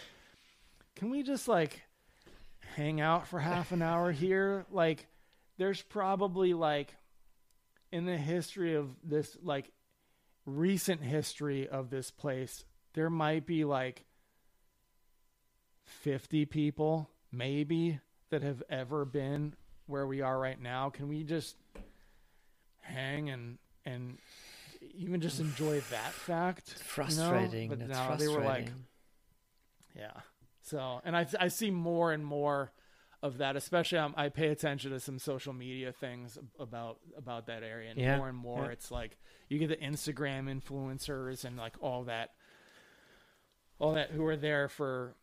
[0.96, 1.82] "Can we just like
[2.74, 5.06] hang out for half an hour here?" Like,
[5.58, 6.96] there's probably like
[7.92, 9.70] in the history of this, like
[10.46, 14.04] recent history of this place, there might be like
[15.84, 19.54] 50 people, maybe, that have ever been
[19.86, 20.90] where we are right now.
[20.90, 21.56] Can we just
[22.80, 24.18] hang and and
[24.94, 26.72] even just enjoy that fact?
[26.72, 27.68] It's frustrating.
[27.68, 28.34] But That's no, frustrating.
[28.34, 28.68] they were like,
[29.96, 30.20] yeah.
[30.62, 32.72] So, and I I see more and more
[33.22, 37.62] of that, especially um, I pay attention to some social media things about about that
[37.62, 38.72] area, and Yeah, more and more yeah.
[38.72, 39.16] it's like
[39.48, 42.30] you get the Instagram influencers and like all that,
[43.78, 45.14] all that who are there for.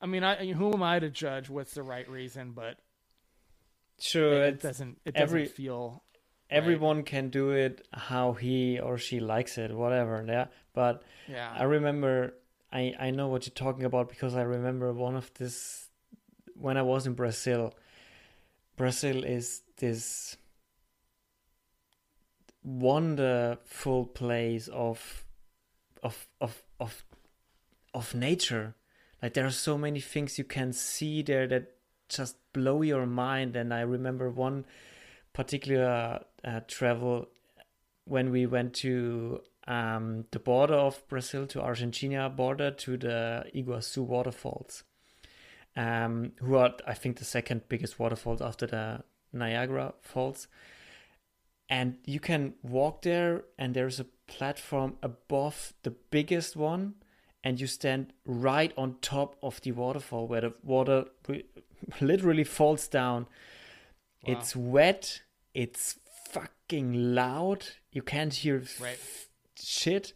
[0.00, 2.52] I mean, I who am I to judge what's the right reason?
[2.52, 2.78] But
[3.98, 6.02] sure, it, it's, doesn't it doesn't every- feel
[6.50, 10.24] everyone can do it how he or she likes it, whatever.
[10.26, 12.34] Yeah, but yeah I remember,
[12.72, 15.88] I I know what you're talking about because I remember one of this
[16.54, 17.74] when I was in Brazil.
[18.76, 20.36] Brazil is this
[22.62, 25.24] wonderful place of
[26.02, 27.04] of of of
[27.94, 28.74] of nature.
[29.26, 31.72] Like there are so many things you can see there that
[32.08, 33.56] just blow your mind.
[33.56, 34.64] And I remember one
[35.32, 37.26] particular uh, travel
[38.04, 44.04] when we went to um, the border of Brazil to Argentina border to the Iguazu
[44.04, 44.84] waterfalls,
[45.74, 50.46] um, who are I think the second biggest waterfalls after the Niagara Falls.
[51.68, 56.94] And you can walk there, and there's a platform above the biggest one,
[57.44, 61.04] and you stand right on top of the waterfall where the water
[62.00, 63.26] literally falls down.
[64.26, 64.34] Wow.
[64.38, 65.22] It's wet,
[65.54, 65.98] it's
[66.30, 68.92] fucking loud, you can't hear Right.
[69.00, 69.28] f-
[69.60, 70.12] shit.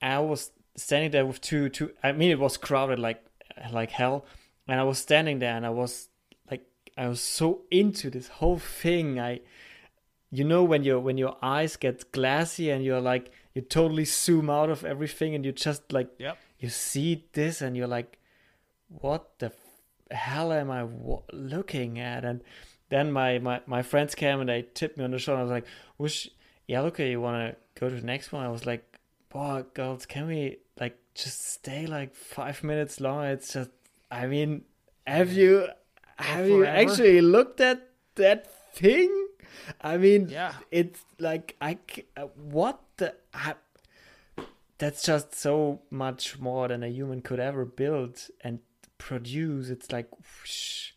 [0.00, 3.22] I was standing there with two two I mean it was crowded like
[3.72, 4.24] like hell
[4.66, 6.08] and I was standing there and I was
[6.50, 6.64] like
[6.96, 9.20] I was so into this whole thing.
[9.20, 9.40] I
[10.30, 14.48] you know when your when your eyes get glassy and you're like you totally zoom
[14.50, 16.38] out of everything and you just like Yep.
[16.58, 18.18] you see this and you're like
[18.88, 22.24] what the f- hell am i w- looking at?
[22.24, 22.42] And
[22.90, 25.40] then my, my my friends came and they tipped me on the shoulder.
[25.40, 25.66] I was like
[25.98, 26.28] wish
[26.66, 28.44] yeah okay you want to go to the next one?
[28.44, 28.84] I was like
[29.30, 33.28] boy girls can we like just stay like five minutes longer?
[33.30, 33.70] It's just
[34.10, 34.64] i mean
[35.06, 35.68] have you
[36.16, 39.10] have you actually looked at that thing?
[39.80, 40.52] I mean Yeah.
[40.70, 41.78] it's like i
[42.16, 43.54] uh, what the I,
[44.78, 48.60] that's just so much more than a human could ever build and
[48.98, 50.92] produce it's like whoosh.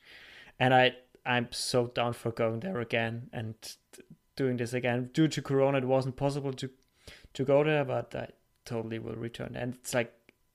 [0.60, 0.86] and i
[1.26, 3.56] i'm so down for going there again and
[4.36, 6.70] doing this again due to corona it wasn't possible to
[7.34, 8.28] to go there but i
[8.66, 10.12] totally will return and it's like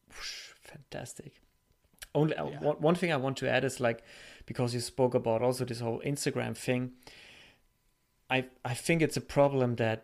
[0.08, 1.32] whoosh, fantastic
[2.14, 2.60] only uh, Yeah.
[2.68, 4.02] one, one thing i want to add is like
[4.46, 6.92] because you spoke about also this whole instagram thing
[8.28, 10.02] i i think it's a problem that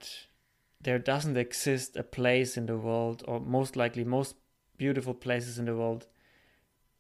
[0.87, 4.37] there doesn't exist a place in the world, or most likely most
[4.79, 6.07] beautiful places in the world.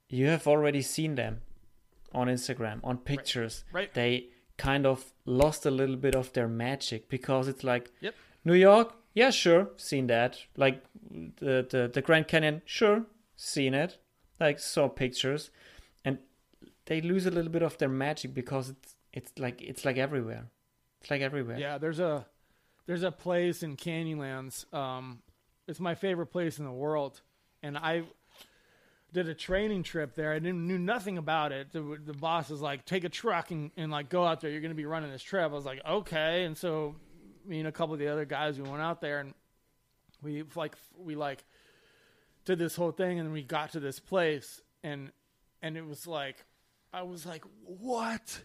[0.08, 1.42] You have already seen them
[2.12, 3.62] on Instagram, on pictures.
[3.72, 3.94] Right.
[3.94, 8.14] They kind of lost a little bit of their magic because it's like Yep.
[8.44, 10.40] New York, yeah, sure, seen that.
[10.56, 10.82] Like
[11.36, 13.04] the, the the Grand Canyon, sure,
[13.36, 13.98] seen it.
[14.40, 15.50] Like saw pictures,
[16.04, 16.18] and
[16.86, 20.46] they lose a little bit of their magic because it's it's like it's like everywhere.
[21.00, 21.58] It's like everywhere.
[21.58, 22.26] Yeah, there's a
[22.86, 24.72] there's a place in Canyonlands.
[24.72, 25.20] Um,
[25.68, 27.20] it's my favorite place in the world,
[27.62, 28.04] and I
[29.12, 30.32] did a training trip there.
[30.32, 31.72] I didn't knew nothing about it.
[31.72, 34.50] The, the boss is like, take a truck and, and like go out there.
[34.50, 35.42] You're going to be running this trip.
[35.42, 36.44] I was like, okay.
[36.44, 36.96] And so
[37.44, 39.34] me and a couple of the other guys, we went out there and
[40.22, 41.44] we like we like
[42.44, 45.10] did this whole thing, and we got to this place, and
[45.62, 46.44] and it was like,
[46.92, 48.42] I was like, what?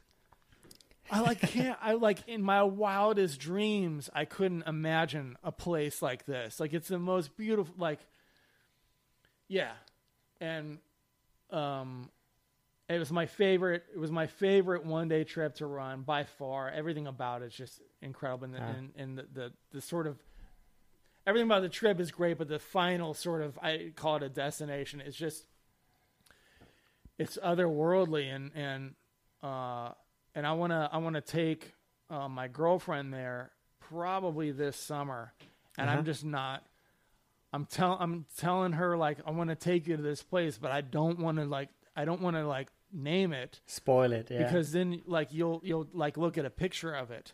[1.12, 6.26] I like can't I like in my wildest dreams I couldn't imagine a place like
[6.26, 6.60] this.
[6.60, 8.00] Like it's the most beautiful like
[9.48, 9.74] yeah.
[10.40, 10.80] And
[11.52, 12.10] um
[12.90, 13.84] it was my favorite.
[13.94, 16.70] It was my favorite one day trip to run by far.
[16.70, 20.18] Everything about it's just incredible, and, the, and, and the, the the sort of
[21.26, 24.30] everything about the trip is great, but the final sort of I call it a
[24.30, 25.02] destination.
[25.02, 25.46] It's just
[27.18, 28.96] it's otherworldly, and and
[29.42, 29.92] uh,
[30.36, 31.74] and I wanna I wanna take
[32.10, 35.34] uh, my girlfriend there probably this summer,
[35.78, 36.00] and Uh-huh.
[36.00, 36.64] I'm just not.
[37.54, 40.72] I'm tell I'm telling her like I want to take you to this place, but
[40.72, 44.44] I don't want to like I don't want to like name it Spoil it, yeah.
[44.44, 47.34] because then like you'll you'll like look at a picture of it,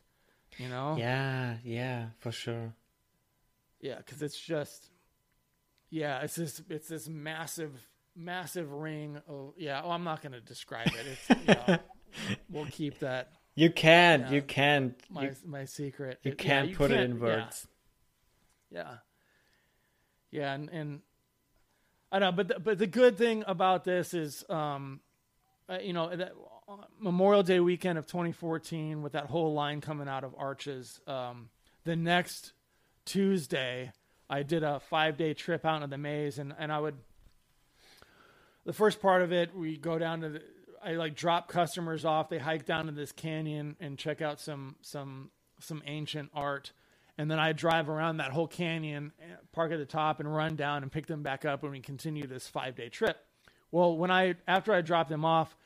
[0.58, 0.96] you know?
[0.98, 2.74] yeah, yeah, for sure.
[3.80, 4.90] Yeah, because it's just
[5.92, 7.80] yeah, it's this it's this massive
[8.16, 9.22] massive ring.
[9.30, 11.06] Oh yeah, oh, I'm not gonna describe it.
[11.30, 11.78] It's yeah,
[12.50, 14.32] we'll keep that You can't, Yeah.
[14.34, 16.20] you can't, my you, my secret.
[16.24, 17.68] you It- can't you put it can't- in words.
[18.70, 18.98] Yeah.
[20.30, 21.02] Yeah, and, and
[22.12, 25.00] I know, but the, but the good thing about this is, um,
[25.70, 26.34] uh, you know, that
[26.70, 31.00] uh, Memorial Day weekend of 2014 with that whole line coming out of Arches.
[31.08, 31.50] Um,
[31.86, 32.54] the next
[33.06, 33.92] Tuesday,
[34.30, 36.96] I did a five day trip out into the Maze, and and I would.
[38.66, 40.42] The first part of it, we go down to the.
[40.84, 42.30] I like drop customers off.
[42.30, 46.72] They hike down to this canyon and check out some some some ancient art
[47.18, 50.56] and then I drive around that whole canyon, eh, park at the top, and run
[50.56, 53.18] down and pick them back up when we continue this five day trip.
[53.72, 55.58] Well, when I after I drop them off,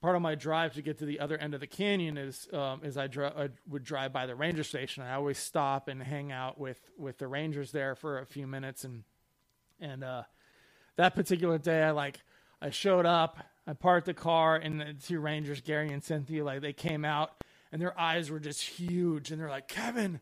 [0.00, 2.80] part of my drive to get to the other end of the canyon is um,
[2.82, 5.02] is I, dri- I would drive by the ranger station.
[5.02, 8.84] I always stop and hang out with with the rangers there for a few minutes,
[8.84, 9.04] and
[9.80, 10.22] and uh,
[10.96, 12.20] that particular day, I like
[12.62, 13.38] I showed up,
[13.70, 17.32] I parked the car, and the two rangers, Gary and Cynthia, like they came out,
[17.70, 20.20] and their eyes were just huge, and they're like, Kevin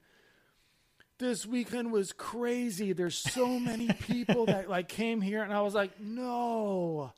[1.19, 2.93] this weekend was crazy.
[2.93, 7.13] There's so many people that like came here, and I was like, no,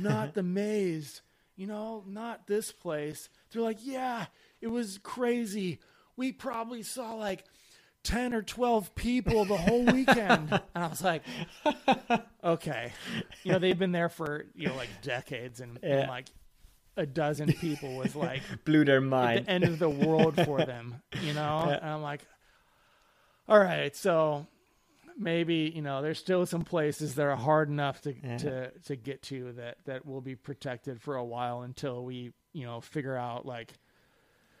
[0.00, 1.22] not the Maze.
[1.56, 3.30] You know, not this place.
[3.50, 4.26] They're like, yeah,
[4.60, 5.78] it was crazy.
[6.14, 7.44] We probably saw like
[8.06, 11.22] ten or twelve people the whole weekend, and I was like,
[12.44, 12.92] okay,
[13.42, 16.26] you know, they've been there for you know like decades, and, and, like
[16.96, 19.46] a dozen people was like Blew their mind.
[19.46, 21.64] the end of the world for them, you know?
[21.68, 21.78] Yeah.
[21.80, 22.22] And I'm like,
[23.48, 24.46] all right, so
[25.18, 28.36] maybe, you know, there's still some places that are hard enough to, Yeah.
[28.38, 32.64] to, to get to that, that will be protected for a while until we, you
[32.64, 33.72] know, figure out like,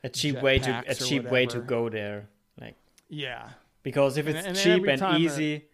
[0.04, 2.28] a cheap way to a cheap way to go there.
[2.60, 2.76] Like
[3.08, 3.50] yeah,
[3.82, 5.64] because if it's and cheap and time the- easy,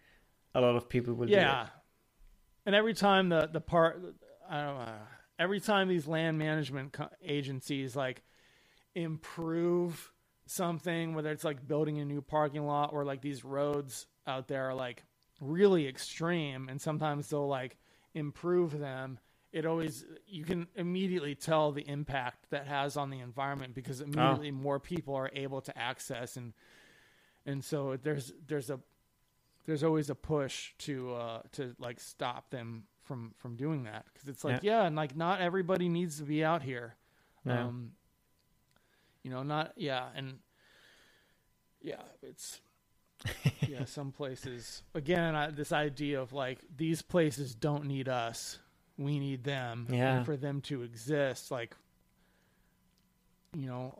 [0.53, 1.67] a lot of people will yeah.
[2.65, 4.01] And every time the, the part,
[4.49, 4.93] I don't know,
[5.37, 8.23] every time these land management co- agencies like
[8.95, 10.11] improve
[10.45, 14.69] something, whether it's like building a new parking lot or like these roads out there
[14.69, 15.03] are like
[15.41, 17.77] really extreme, and sometimes they'll like
[18.13, 19.19] improve them.
[19.51, 24.05] It always you can immediately tell the impact that has on the environment because oh.
[24.05, 26.53] immediately more people are able to access and
[27.45, 28.79] and so there's there's a
[29.65, 34.27] there's always a push to uh to like stop them from from doing that because
[34.29, 34.83] it's like yeah.
[34.83, 36.95] and like not everybody needs to be out here
[37.45, 37.53] No.
[37.55, 37.91] um
[39.23, 40.39] you know not yeah and
[41.81, 42.61] yeah it's
[43.67, 48.59] yeah some places again I, this idea of like these places don't need us
[48.97, 50.17] we need them Yeah.
[50.17, 51.75] and for them to exist like
[53.55, 53.93] you know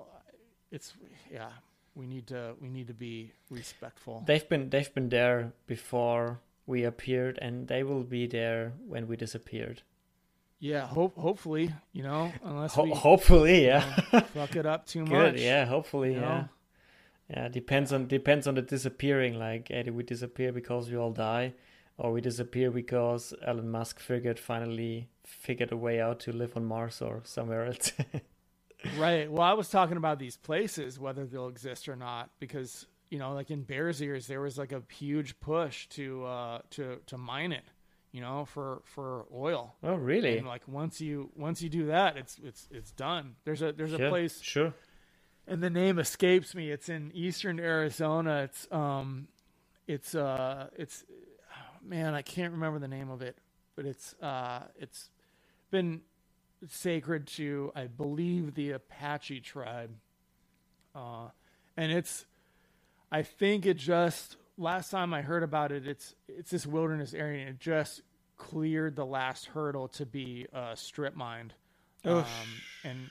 [0.72, 0.94] it's
[1.32, 1.50] yeah
[1.96, 6.84] we need to we need to be respectful They've been they've been there before we
[6.86, 9.82] appeared, and they will be there when we disappeared.
[10.60, 14.02] yeah hope hopefully you know unless Ho- we hopefully, you yeah.
[14.14, 15.66] know, fuck it up too Good, much yeah.
[15.66, 16.20] Hopefully, yeah.
[16.22, 16.50] know?
[17.30, 19.38] Yeah, depends on depends on the disappearing.
[19.40, 21.54] Like, do we disappear because we all die,
[21.98, 26.66] or we disappear because Elon Musk figured finally figured a way out to live on
[26.66, 27.92] Mars or somewhere else?
[28.98, 29.32] Right.
[29.32, 33.34] Well, I was talking about these places, whether they'll exist or not, because you know,
[33.34, 37.52] like in Bears Ears, there was like a huge push to uh, to to mine
[37.52, 37.64] it,
[38.12, 39.76] you know, for for oil.
[39.84, 40.38] oh, really?
[40.38, 43.36] And like once you once you do that, it's it's it's done.
[43.46, 44.74] There's a there's sure, a place, Sure.
[45.48, 46.72] and the name escapes me.
[46.72, 48.44] It's in eastern Arizona.
[48.44, 49.28] It's um,
[49.88, 51.06] it's uh, it's
[51.82, 53.38] man, I can't remember the name of it,
[53.76, 55.10] but it's uh, it's
[55.72, 56.02] been
[56.68, 59.92] sacred to, I believe, the Apache tribe.
[60.96, 61.30] Uh,
[61.76, 62.26] and it's,
[63.12, 67.42] I think it just last time I heard about it, it's it's this wilderness area,
[67.42, 68.02] and it just
[68.38, 71.54] cleared the last hurdle to be uh, strip mined.
[72.06, 72.26] Oh, Um,
[72.84, 73.10] and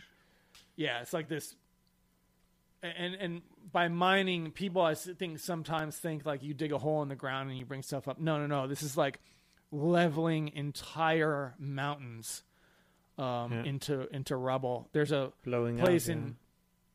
[0.77, 1.55] yeah, it's like this.
[2.83, 3.43] And and
[3.73, 7.51] by mining, people I think sometimes think like you dig a hole in the ground
[7.51, 8.19] and you bring stuff up.
[8.19, 8.67] No, no, no.
[8.67, 9.21] This is like
[9.71, 12.43] leveling entire mountains
[13.23, 13.65] um, Yeah.
[13.65, 14.89] into into rubble.
[14.93, 16.37] There's a Blowing place up, in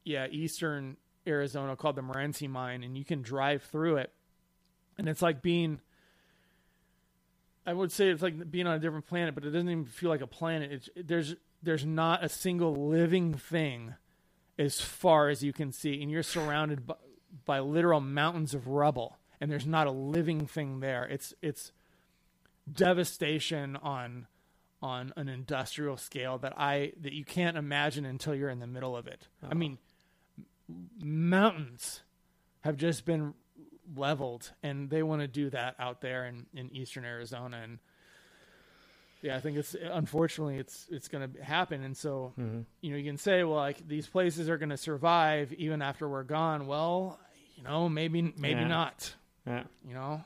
[0.04, 4.12] yeah eastern Arizona called the Morenci Mine, and you can drive through it,
[4.98, 5.80] and it's like being.
[7.66, 10.10] I would say it's like being on a different planet, but it doesn't even feel
[10.10, 10.72] like a planet.
[10.72, 13.96] It's there's there's not a single living thing
[14.58, 16.96] as far as you can see, and you're surrounded by,
[17.46, 21.04] by literal mountains of rubble, and there's not a living thing there.
[21.04, 21.74] It's it's
[22.72, 24.28] devastation on
[24.82, 28.96] on an industrial scale that I that you can't imagine until you're in the middle
[28.96, 29.28] of it.
[29.50, 29.78] I mean,
[31.00, 32.02] mountains
[32.62, 33.34] have just been
[33.96, 37.80] leveled, and they want to do that out there in, in eastern Arizona, and
[39.22, 42.62] yeah, I think it's unfortunately it's it's going to happen, and so Mm-hmm.
[42.82, 46.08] you know you can say, well, like these places are going to survive even after
[46.08, 46.68] we're gone.
[46.68, 47.20] Well,
[47.56, 48.68] you know, maybe maybe Yeah.
[48.68, 49.14] not.
[49.48, 49.64] Yeah.
[49.88, 50.24] You know,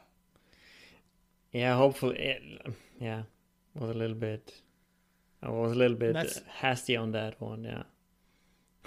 [1.54, 2.18] Yeah, hopefully.
[2.18, 3.22] It, yeah,
[3.80, 4.54] was a little bit.
[5.44, 7.64] I was a little bit That's- hasty on that one.
[7.64, 7.84] Yeah.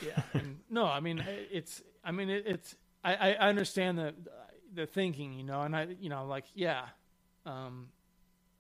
[0.05, 1.23] yeah and no i mean
[1.53, 2.75] it's i mean it, it's
[3.05, 4.13] I, I understand the
[4.75, 6.87] the thinking you know and i you know like yeah
[7.47, 7.91] um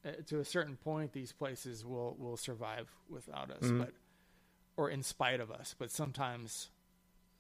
[0.07, 3.79] uh, to a certain point these places will will survive without us Mhm.
[3.81, 3.93] but
[4.77, 6.71] or in spite of us but sometimes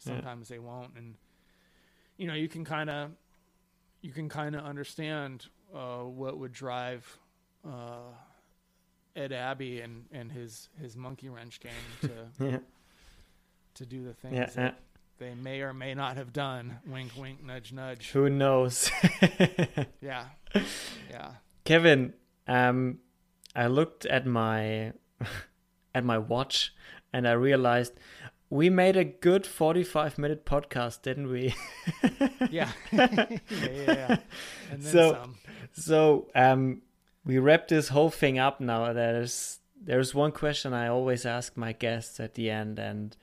[0.00, 0.14] Yeah.
[0.14, 1.14] sometimes they won't and
[2.16, 3.12] you know you can kind of
[4.02, 7.16] you can kind of understand uh what would drive
[7.64, 8.10] uh
[9.16, 12.10] Ed Abbey and, and his, his monkey wrench gang to
[12.44, 12.58] Yeah.
[13.74, 14.50] to do the things Yeah.
[14.56, 14.80] that
[15.18, 16.78] they may or may not have done.
[16.86, 18.10] Wink, wink, nudge, nudge.
[18.10, 18.90] Who knows?
[20.00, 20.26] Yeah,
[21.10, 21.30] yeah.
[21.64, 22.12] Kevin,
[22.46, 22.98] um,
[23.56, 24.92] I looked at my
[25.94, 26.74] at my watch
[27.12, 27.94] and I realized
[28.50, 31.54] we made a good forty-five minute podcast, didn't we?
[32.50, 32.70] Yeah.
[32.92, 33.38] yeah, yeah,
[33.86, 34.16] yeah.
[34.70, 35.34] And then So- some.
[35.72, 36.82] So um,
[37.24, 38.92] we wrap this whole thing up now.
[38.92, 43.16] There's there's one question I always ask my guests at the end, and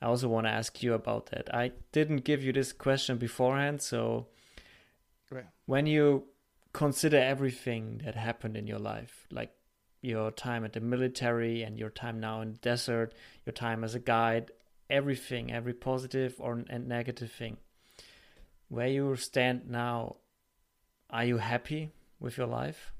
[0.00, 1.52] I also want to ask you about that.
[1.54, 4.28] I didn't give you this question beforehand, so
[5.30, 5.46] Right.
[5.64, 6.28] when you
[6.72, 9.52] consider everything that happened in your life, like
[10.02, 13.94] your time at the military and your time now in the desert, your time as
[13.94, 14.52] a guide,
[14.88, 17.56] everything, every positive or and negative thing,
[18.68, 20.16] where you stand now,
[21.10, 21.90] are you happy
[22.20, 22.92] with your life?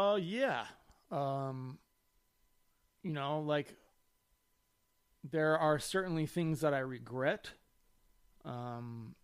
[0.00, 0.64] Oh yeah.
[1.10, 1.76] Um
[3.02, 3.74] you know, like
[5.28, 7.50] there are certainly things that I regret.
[8.44, 9.16] Um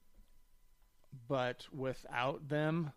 [1.29, 2.91] but without them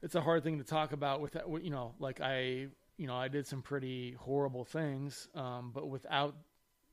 [0.00, 3.28] it's a hard thing to talk about with you know, like I you know, I
[3.28, 6.36] did some pretty horrible things, um but without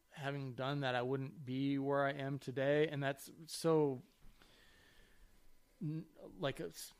[0.10, 4.02] having done that I wouldn't be where I am today and that's so
[6.38, 6.92] like it's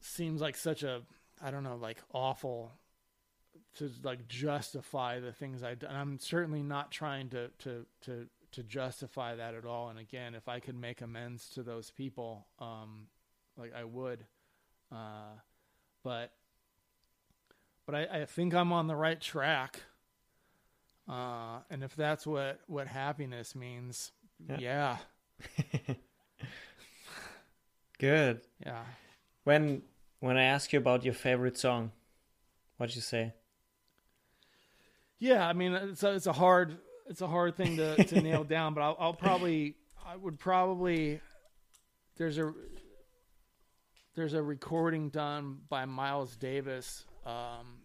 [0.00, 1.02] seems like such a
[1.42, 2.72] I don't know like awful
[3.78, 5.94] to like justify the things I done.
[5.94, 9.90] I'm certainly not trying to to to to justify that at all.
[9.90, 13.06] And again, if I could make amends to those people, um,
[13.56, 14.24] like I would,
[14.90, 15.34] uh,
[16.02, 16.32] but
[17.86, 19.80] but I, I think I'm on the right track.
[21.08, 24.10] Uh, and if that's what what happiness means,
[24.48, 24.98] Yeah.
[25.58, 25.94] yeah,
[27.98, 28.40] Good.
[28.64, 28.82] yeah.
[29.44, 29.82] When
[30.20, 31.92] when I ask you about your favorite song,
[32.76, 33.34] what'd you say?
[35.18, 36.78] Yeah, I mean it's a, it's a hard
[37.08, 39.76] it's a hard thing to, to nail down, but I'll, I'll probably
[40.06, 41.20] I would probably
[42.16, 42.52] there's a
[44.14, 47.06] there's a recording done by Miles Davis.
[47.24, 47.80] Um,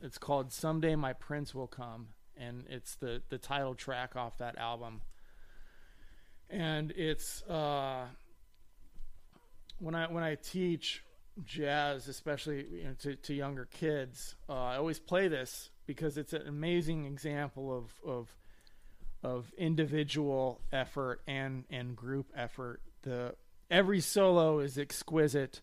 [0.00, 4.58] it's called "Someday My Prince Will Come," and it's the the title track off that
[4.58, 5.00] album.
[6.50, 8.06] And it's uh,
[9.78, 11.04] when I when I teach
[11.44, 16.32] jazz, especially you know, to to younger kids, uh, I always play this because it's
[16.32, 18.36] an amazing example of of
[19.22, 22.82] of individual effort and and group effort.
[23.02, 23.34] The
[23.70, 25.62] every solo is exquisite,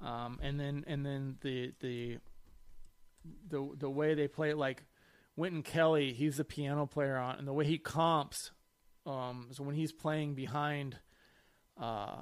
[0.00, 2.18] um, and then and then the the
[3.48, 4.84] the the way they play it, like
[5.36, 8.50] Wynton Kelly, he's the piano player on, and the way he comps,
[9.06, 10.96] um, so when he's playing behind,
[11.80, 12.20] uh,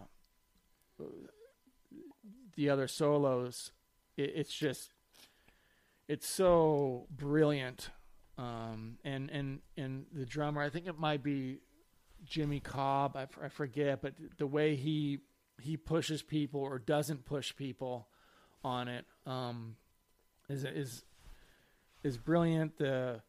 [2.56, 3.72] the other solos,
[4.16, 4.90] it, it's just
[6.08, 7.90] it's so brilliant.
[8.38, 11.60] Um, and and and the drummer, I think it might be
[12.24, 13.16] Jimmy Cobb.
[13.16, 15.20] I forget, but the way he
[15.60, 18.08] he pushes people or doesn't push people
[18.64, 19.76] on it um,
[20.48, 21.04] is is
[22.02, 22.78] is brilliant.
[22.78, 23.20] The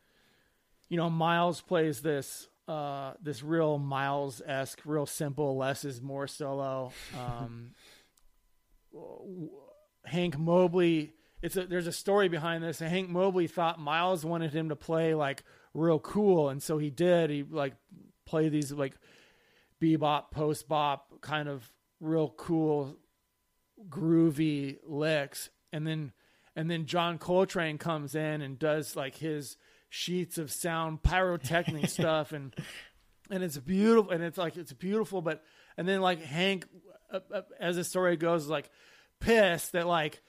[0.90, 6.28] you know Miles plays this uh, this real Miles esque, real simple, less is more
[6.28, 6.92] solo.
[7.20, 7.72] Um,
[10.06, 11.14] Hank Mobley.
[11.42, 12.80] It's a, there's a story behind this.
[12.80, 15.44] Hank Mobley thought Miles wanted him to play like
[15.74, 17.30] real cool, and so he did.
[17.30, 17.74] He like
[18.26, 18.94] play these like
[19.82, 22.98] bebop, post bop, kind of real cool,
[23.90, 26.12] groovy licks, and then
[26.56, 29.58] and then John Coltrane comes in and does like his
[29.90, 32.56] sheets of sound pyrotechnic stuff and
[33.30, 35.44] and it's beautiful and it's like it's beautiful but
[35.78, 36.66] and then like Hank
[37.12, 38.70] uh, uh, as the story goes like
[39.20, 40.22] pissed that like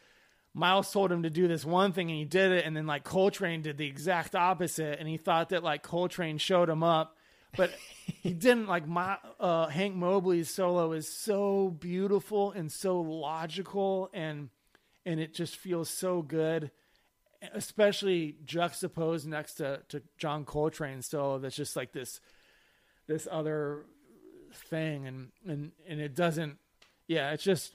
[0.55, 3.05] Miles told him to do this one thing and he did it and then like
[3.05, 7.17] Coltrane did the exact opposite and he thought that like Coltrane showed him up
[7.57, 7.73] but
[8.05, 8.67] he didn't.
[8.67, 14.49] Like my uh, Hank Mobley's solo is so beautiful and so logical and
[15.05, 16.71] and it just feels so good,
[17.53, 21.39] especially juxtaposed next to, to John Coltrane solo.
[21.39, 22.21] That's just like this
[23.07, 23.85] this other
[24.53, 26.59] thing, and and and it doesn't.
[27.09, 27.75] Yeah, it's just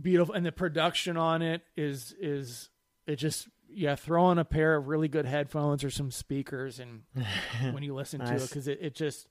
[0.00, 2.70] beautiful, and the production on it is is
[3.06, 7.02] it just yeah throw on a pair of really good headphones or some speakers and
[7.72, 8.28] when you listen nice.
[8.28, 9.28] to it because it, it just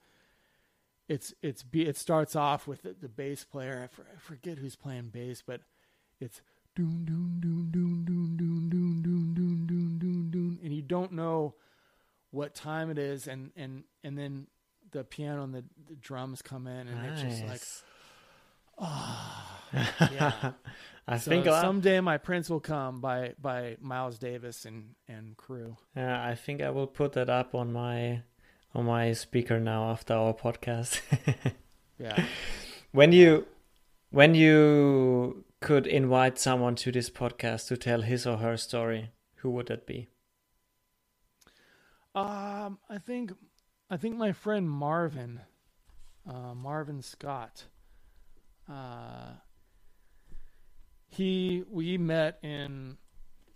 [1.08, 5.44] it's it's it starts off with the, the bass player I, forget who's playing bass
[5.46, 5.62] but
[6.20, 6.42] it's
[6.76, 11.12] doon doon doon doon doon doon doon doon doon doon doon doon and you don't
[11.12, 11.56] know
[12.32, 14.48] what time it is and and and then
[14.92, 17.22] the piano and the, the drums come in and nice.
[17.22, 17.62] it's just like
[18.80, 19.60] oh
[20.12, 20.52] yeah
[21.10, 25.76] I so think someday my prince will come by by Miles Davis and and crew.
[25.96, 28.22] Yeah, I think I will put that up on my
[28.76, 31.02] on my speaker now after our podcast.
[31.98, 32.26] yeah.
[32.92, 33.48] When you
[34.12, 39.52] when you could invite someone to this podcast to tell his or her story, who
[39.52, 40.08] would that be?
[42.16, 43.34] Um, I think,
[43.90, 45.42] I think my friend Marvin,
[46.28, 47.66] uh, Marvin Scott.
[48.70, 49.34] Uh,
[51.08, 52.98] he we met in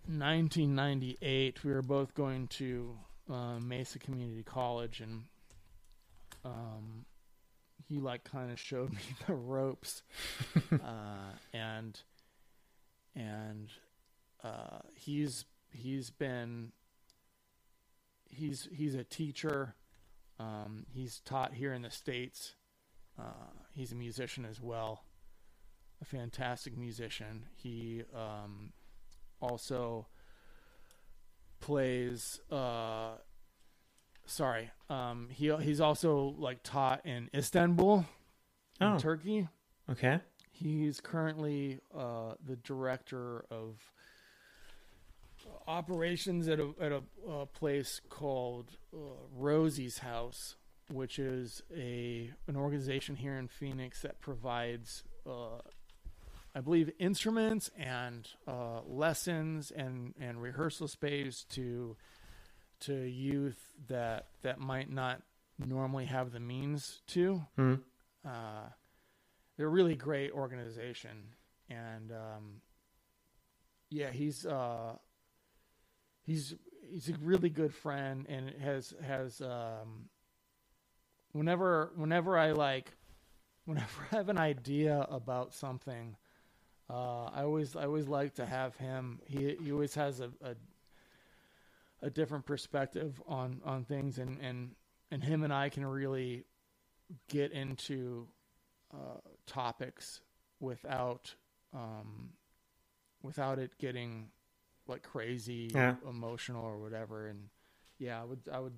[0.08, 1.64] 1998.
[1.64, 2.98] We were both going to
[3.30, 5.24] uh, Mesa Community College, and
[6.44, 7.06] um,
[7.94, 10.02] he like kind of showed me the ropes,
[10.72, 12.02] uh, and
[13.16, 13.70] and
[14.44, 16.72] uh, he's he's been
[18.28, 19.76] he's he's a teacher.
[20.40, 22.56] Um, he's taught here in the states.
[23.20, 25.04] Uh, he's a musician as well,
[26.02, 27.46] a fantastic musician.
[27.56, 28.74] He um,
[29.40, 30.08] also
[31.60, 33.18] plays uh,
[34.26, 34.72] sorry.
[34.90, 38.06] Um, he he's also like taught in Istanbul,
[38.80, 39.00] in oh.
[39.00, 39.48] Turkey.
[39.90, 40.20] Okay.
[40.52, 43.92] He's currently uh, the director of
[45.68, 47.02] operations at a at a,
[47.48, 48.98] place called uh,
[49.36, 50.56] Rosie's House,
[50.90, 55.60] which is a an organization here in Phoenix that provides, uh,
[56.56, 61.98] I believe, instruments and uh, lessons and and rehearsal space to
[62.86, 65.22] to youth that that might not
[65.60, 67.46] normally have the means to.
[67.58, 67.82] Mm.
[68.26, 68.70] Uh,
[69.58, 71.18] they're a really great organization,
[71.70, 72.62] and um,
[73.90, 74.96] yeah, he's uh,
[76.24, 76.56] he's
[76.90, 80.10] he's a really good friend, and has has um,
[81.32, 82.92] whenever whenever I like
[83.66, 86.16] whenever I have an idea about something.
[86.90, 89.20] Uh, I always I always like to have him.
[89.26, 90.56] He he always has a, a
[92.04, 94.76] a different perspective on on things, and and
[95.10, 96.46] and him and I can really
[97.30, 98.28] get into
[98.94, 100.22] uh, topics
[100.60, 101.34] without
[101.74, 102.30] um,
[103.24, 104.28] without it getting
[104.88, 105.96] like crazy yeah.
[106.08, 107.28] emotional or whatever.
[107.28, 107.48] And
[107.98, 108.76] yeah, I would I would.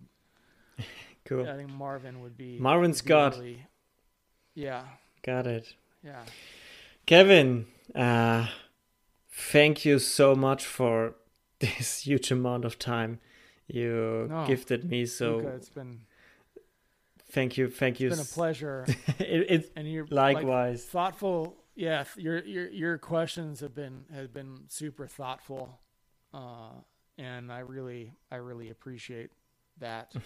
[1.26, 1.50] cool.
[1.50, 3.36] I think Marvin would be Marvin would Scott.
[3.36, 3.66] Really,
[4.54, 4.84] yeah.
[5.24, 5.74] Got it.
[6.04, 6.22] Yeah.
[7.06, 7.66] Kevin,
[7.96, 8.48] uh,
[9.32, 11.16] thank you so much for
[11.60, 13.20] this huge amount of time
[13.68, 15.06] you no, gifted me.
[15.06, 16.02] So Luca, it's been
[17.32, 18.08] thank you, thank you.
[18.08, 18.86] It's been a pleasure.
[19.20, 21.56] it, it's and you're likewise like, thoughtful.
[21.76, 25.80] Yeah, your your your questions have been have been super thoughtful,
[26.34, 26.72] uh,
[27.18, 29.32] and I really I really appreciate
[29.80, 30.14] that.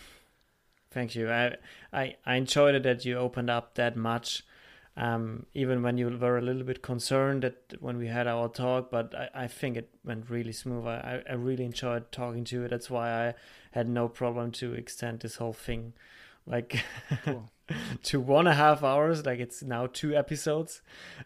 [0.92, 1.30] Thank you.
[1.30, 1.56] I,
[1.94, 4.44] I I enjoyed it that you opened up that much
[5.00, 8.92] um, even when you were a little bit concerned that when we had our talk,
[8.92, 10.86] but I, I think it went really smooth.
[10.88, 12.68] I, I really enjoyed talking to you.
[12.68, 13.34] That's why I
[13.72, 15.94] had no problem to extend this whole thing
[16.46, 16.84] like
[17.24, 17.50] cool.
[18.04, 19.26] to one and a half hours.
[19.26, 20.82] Like it's now two episodes.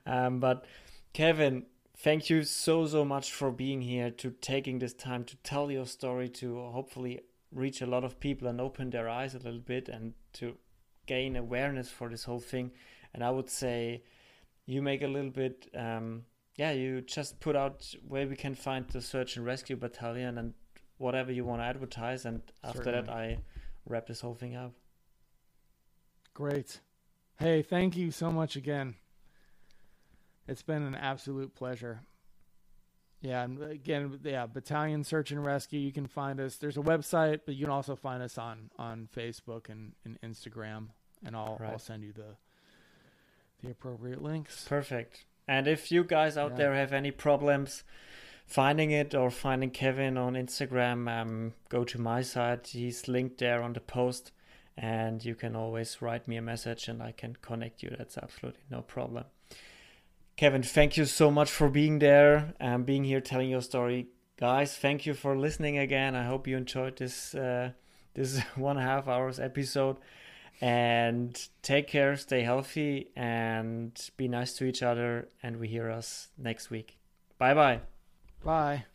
[0.05, 0.65] Um, but
[1.13, 1.65] Kevin,
[1.97, 5.87] thank you so, so much for being here, to taking this time to tell your
[5.87, 7.21] story, to hopefully
[7.51, 10.57] reach a lot of people and open their eyes a little bit and to
[11.07, 12.71] gain awareness for this whole thing
[13.13, 14.03] and I would say
[14.65, 16.23] you make a little bit um,
[16.55, 20.53] yeah, you just put out where we can find the search and rescue battalion and
[20.97, 22.25] whatever you want to advertise.
[22.25, 23.07] And after Certainly.
[23.07, 23.37] that, I
[23.87, 24.73] wrap this whole thing up.
[26.33, 26.79] Great.
[27.39, 28.95] Hey, thank you so much again.
[30.47, 32.01] It's been an absolute pleasure.
[33.21, 35.79] Yeah, and again, yeah, Battalion Search and Rescue.
[35.79, 36.57] You can find us.
[36.57, 40.87] There's a website, but you can also find us on on Facebook and, and Instagram,
[41.25, 41.71] and I'll right.
[41.71, 42.35] I'll send you the
[43.63, 44.65] the appropriate links.
[44.67, 45.25] Perfect.
[45.47, 46.57] And if you guys out yeah.
[46.57, 47.83] there have any problems
[48.45, 52.67] finding it or finding Kevin on Instagram, um, go to my site.
[52.67, 54.31] He's linked there on the post,
[54.77, 57.93] and you can always write me a message, and I can connect you.
[57.97, 59.25] That's absolutely no problem.
[60.35, 64.07] Kevin, thank you so much for being there and being here telling your story.
[64.37, 66.15] Guys, thank you for listening again.
[66.15, 67.71] I hope you enjoyed this uh,
[68.13, 69.97] this one and a half hours episode.
[70.61, 75.29] And take care, stay healthy, and be nice to each other.
[75.41, 76.97] And we hear us next week.
[77.37, 77.81] Bye-bye.
[78.43, 78.85] Bye.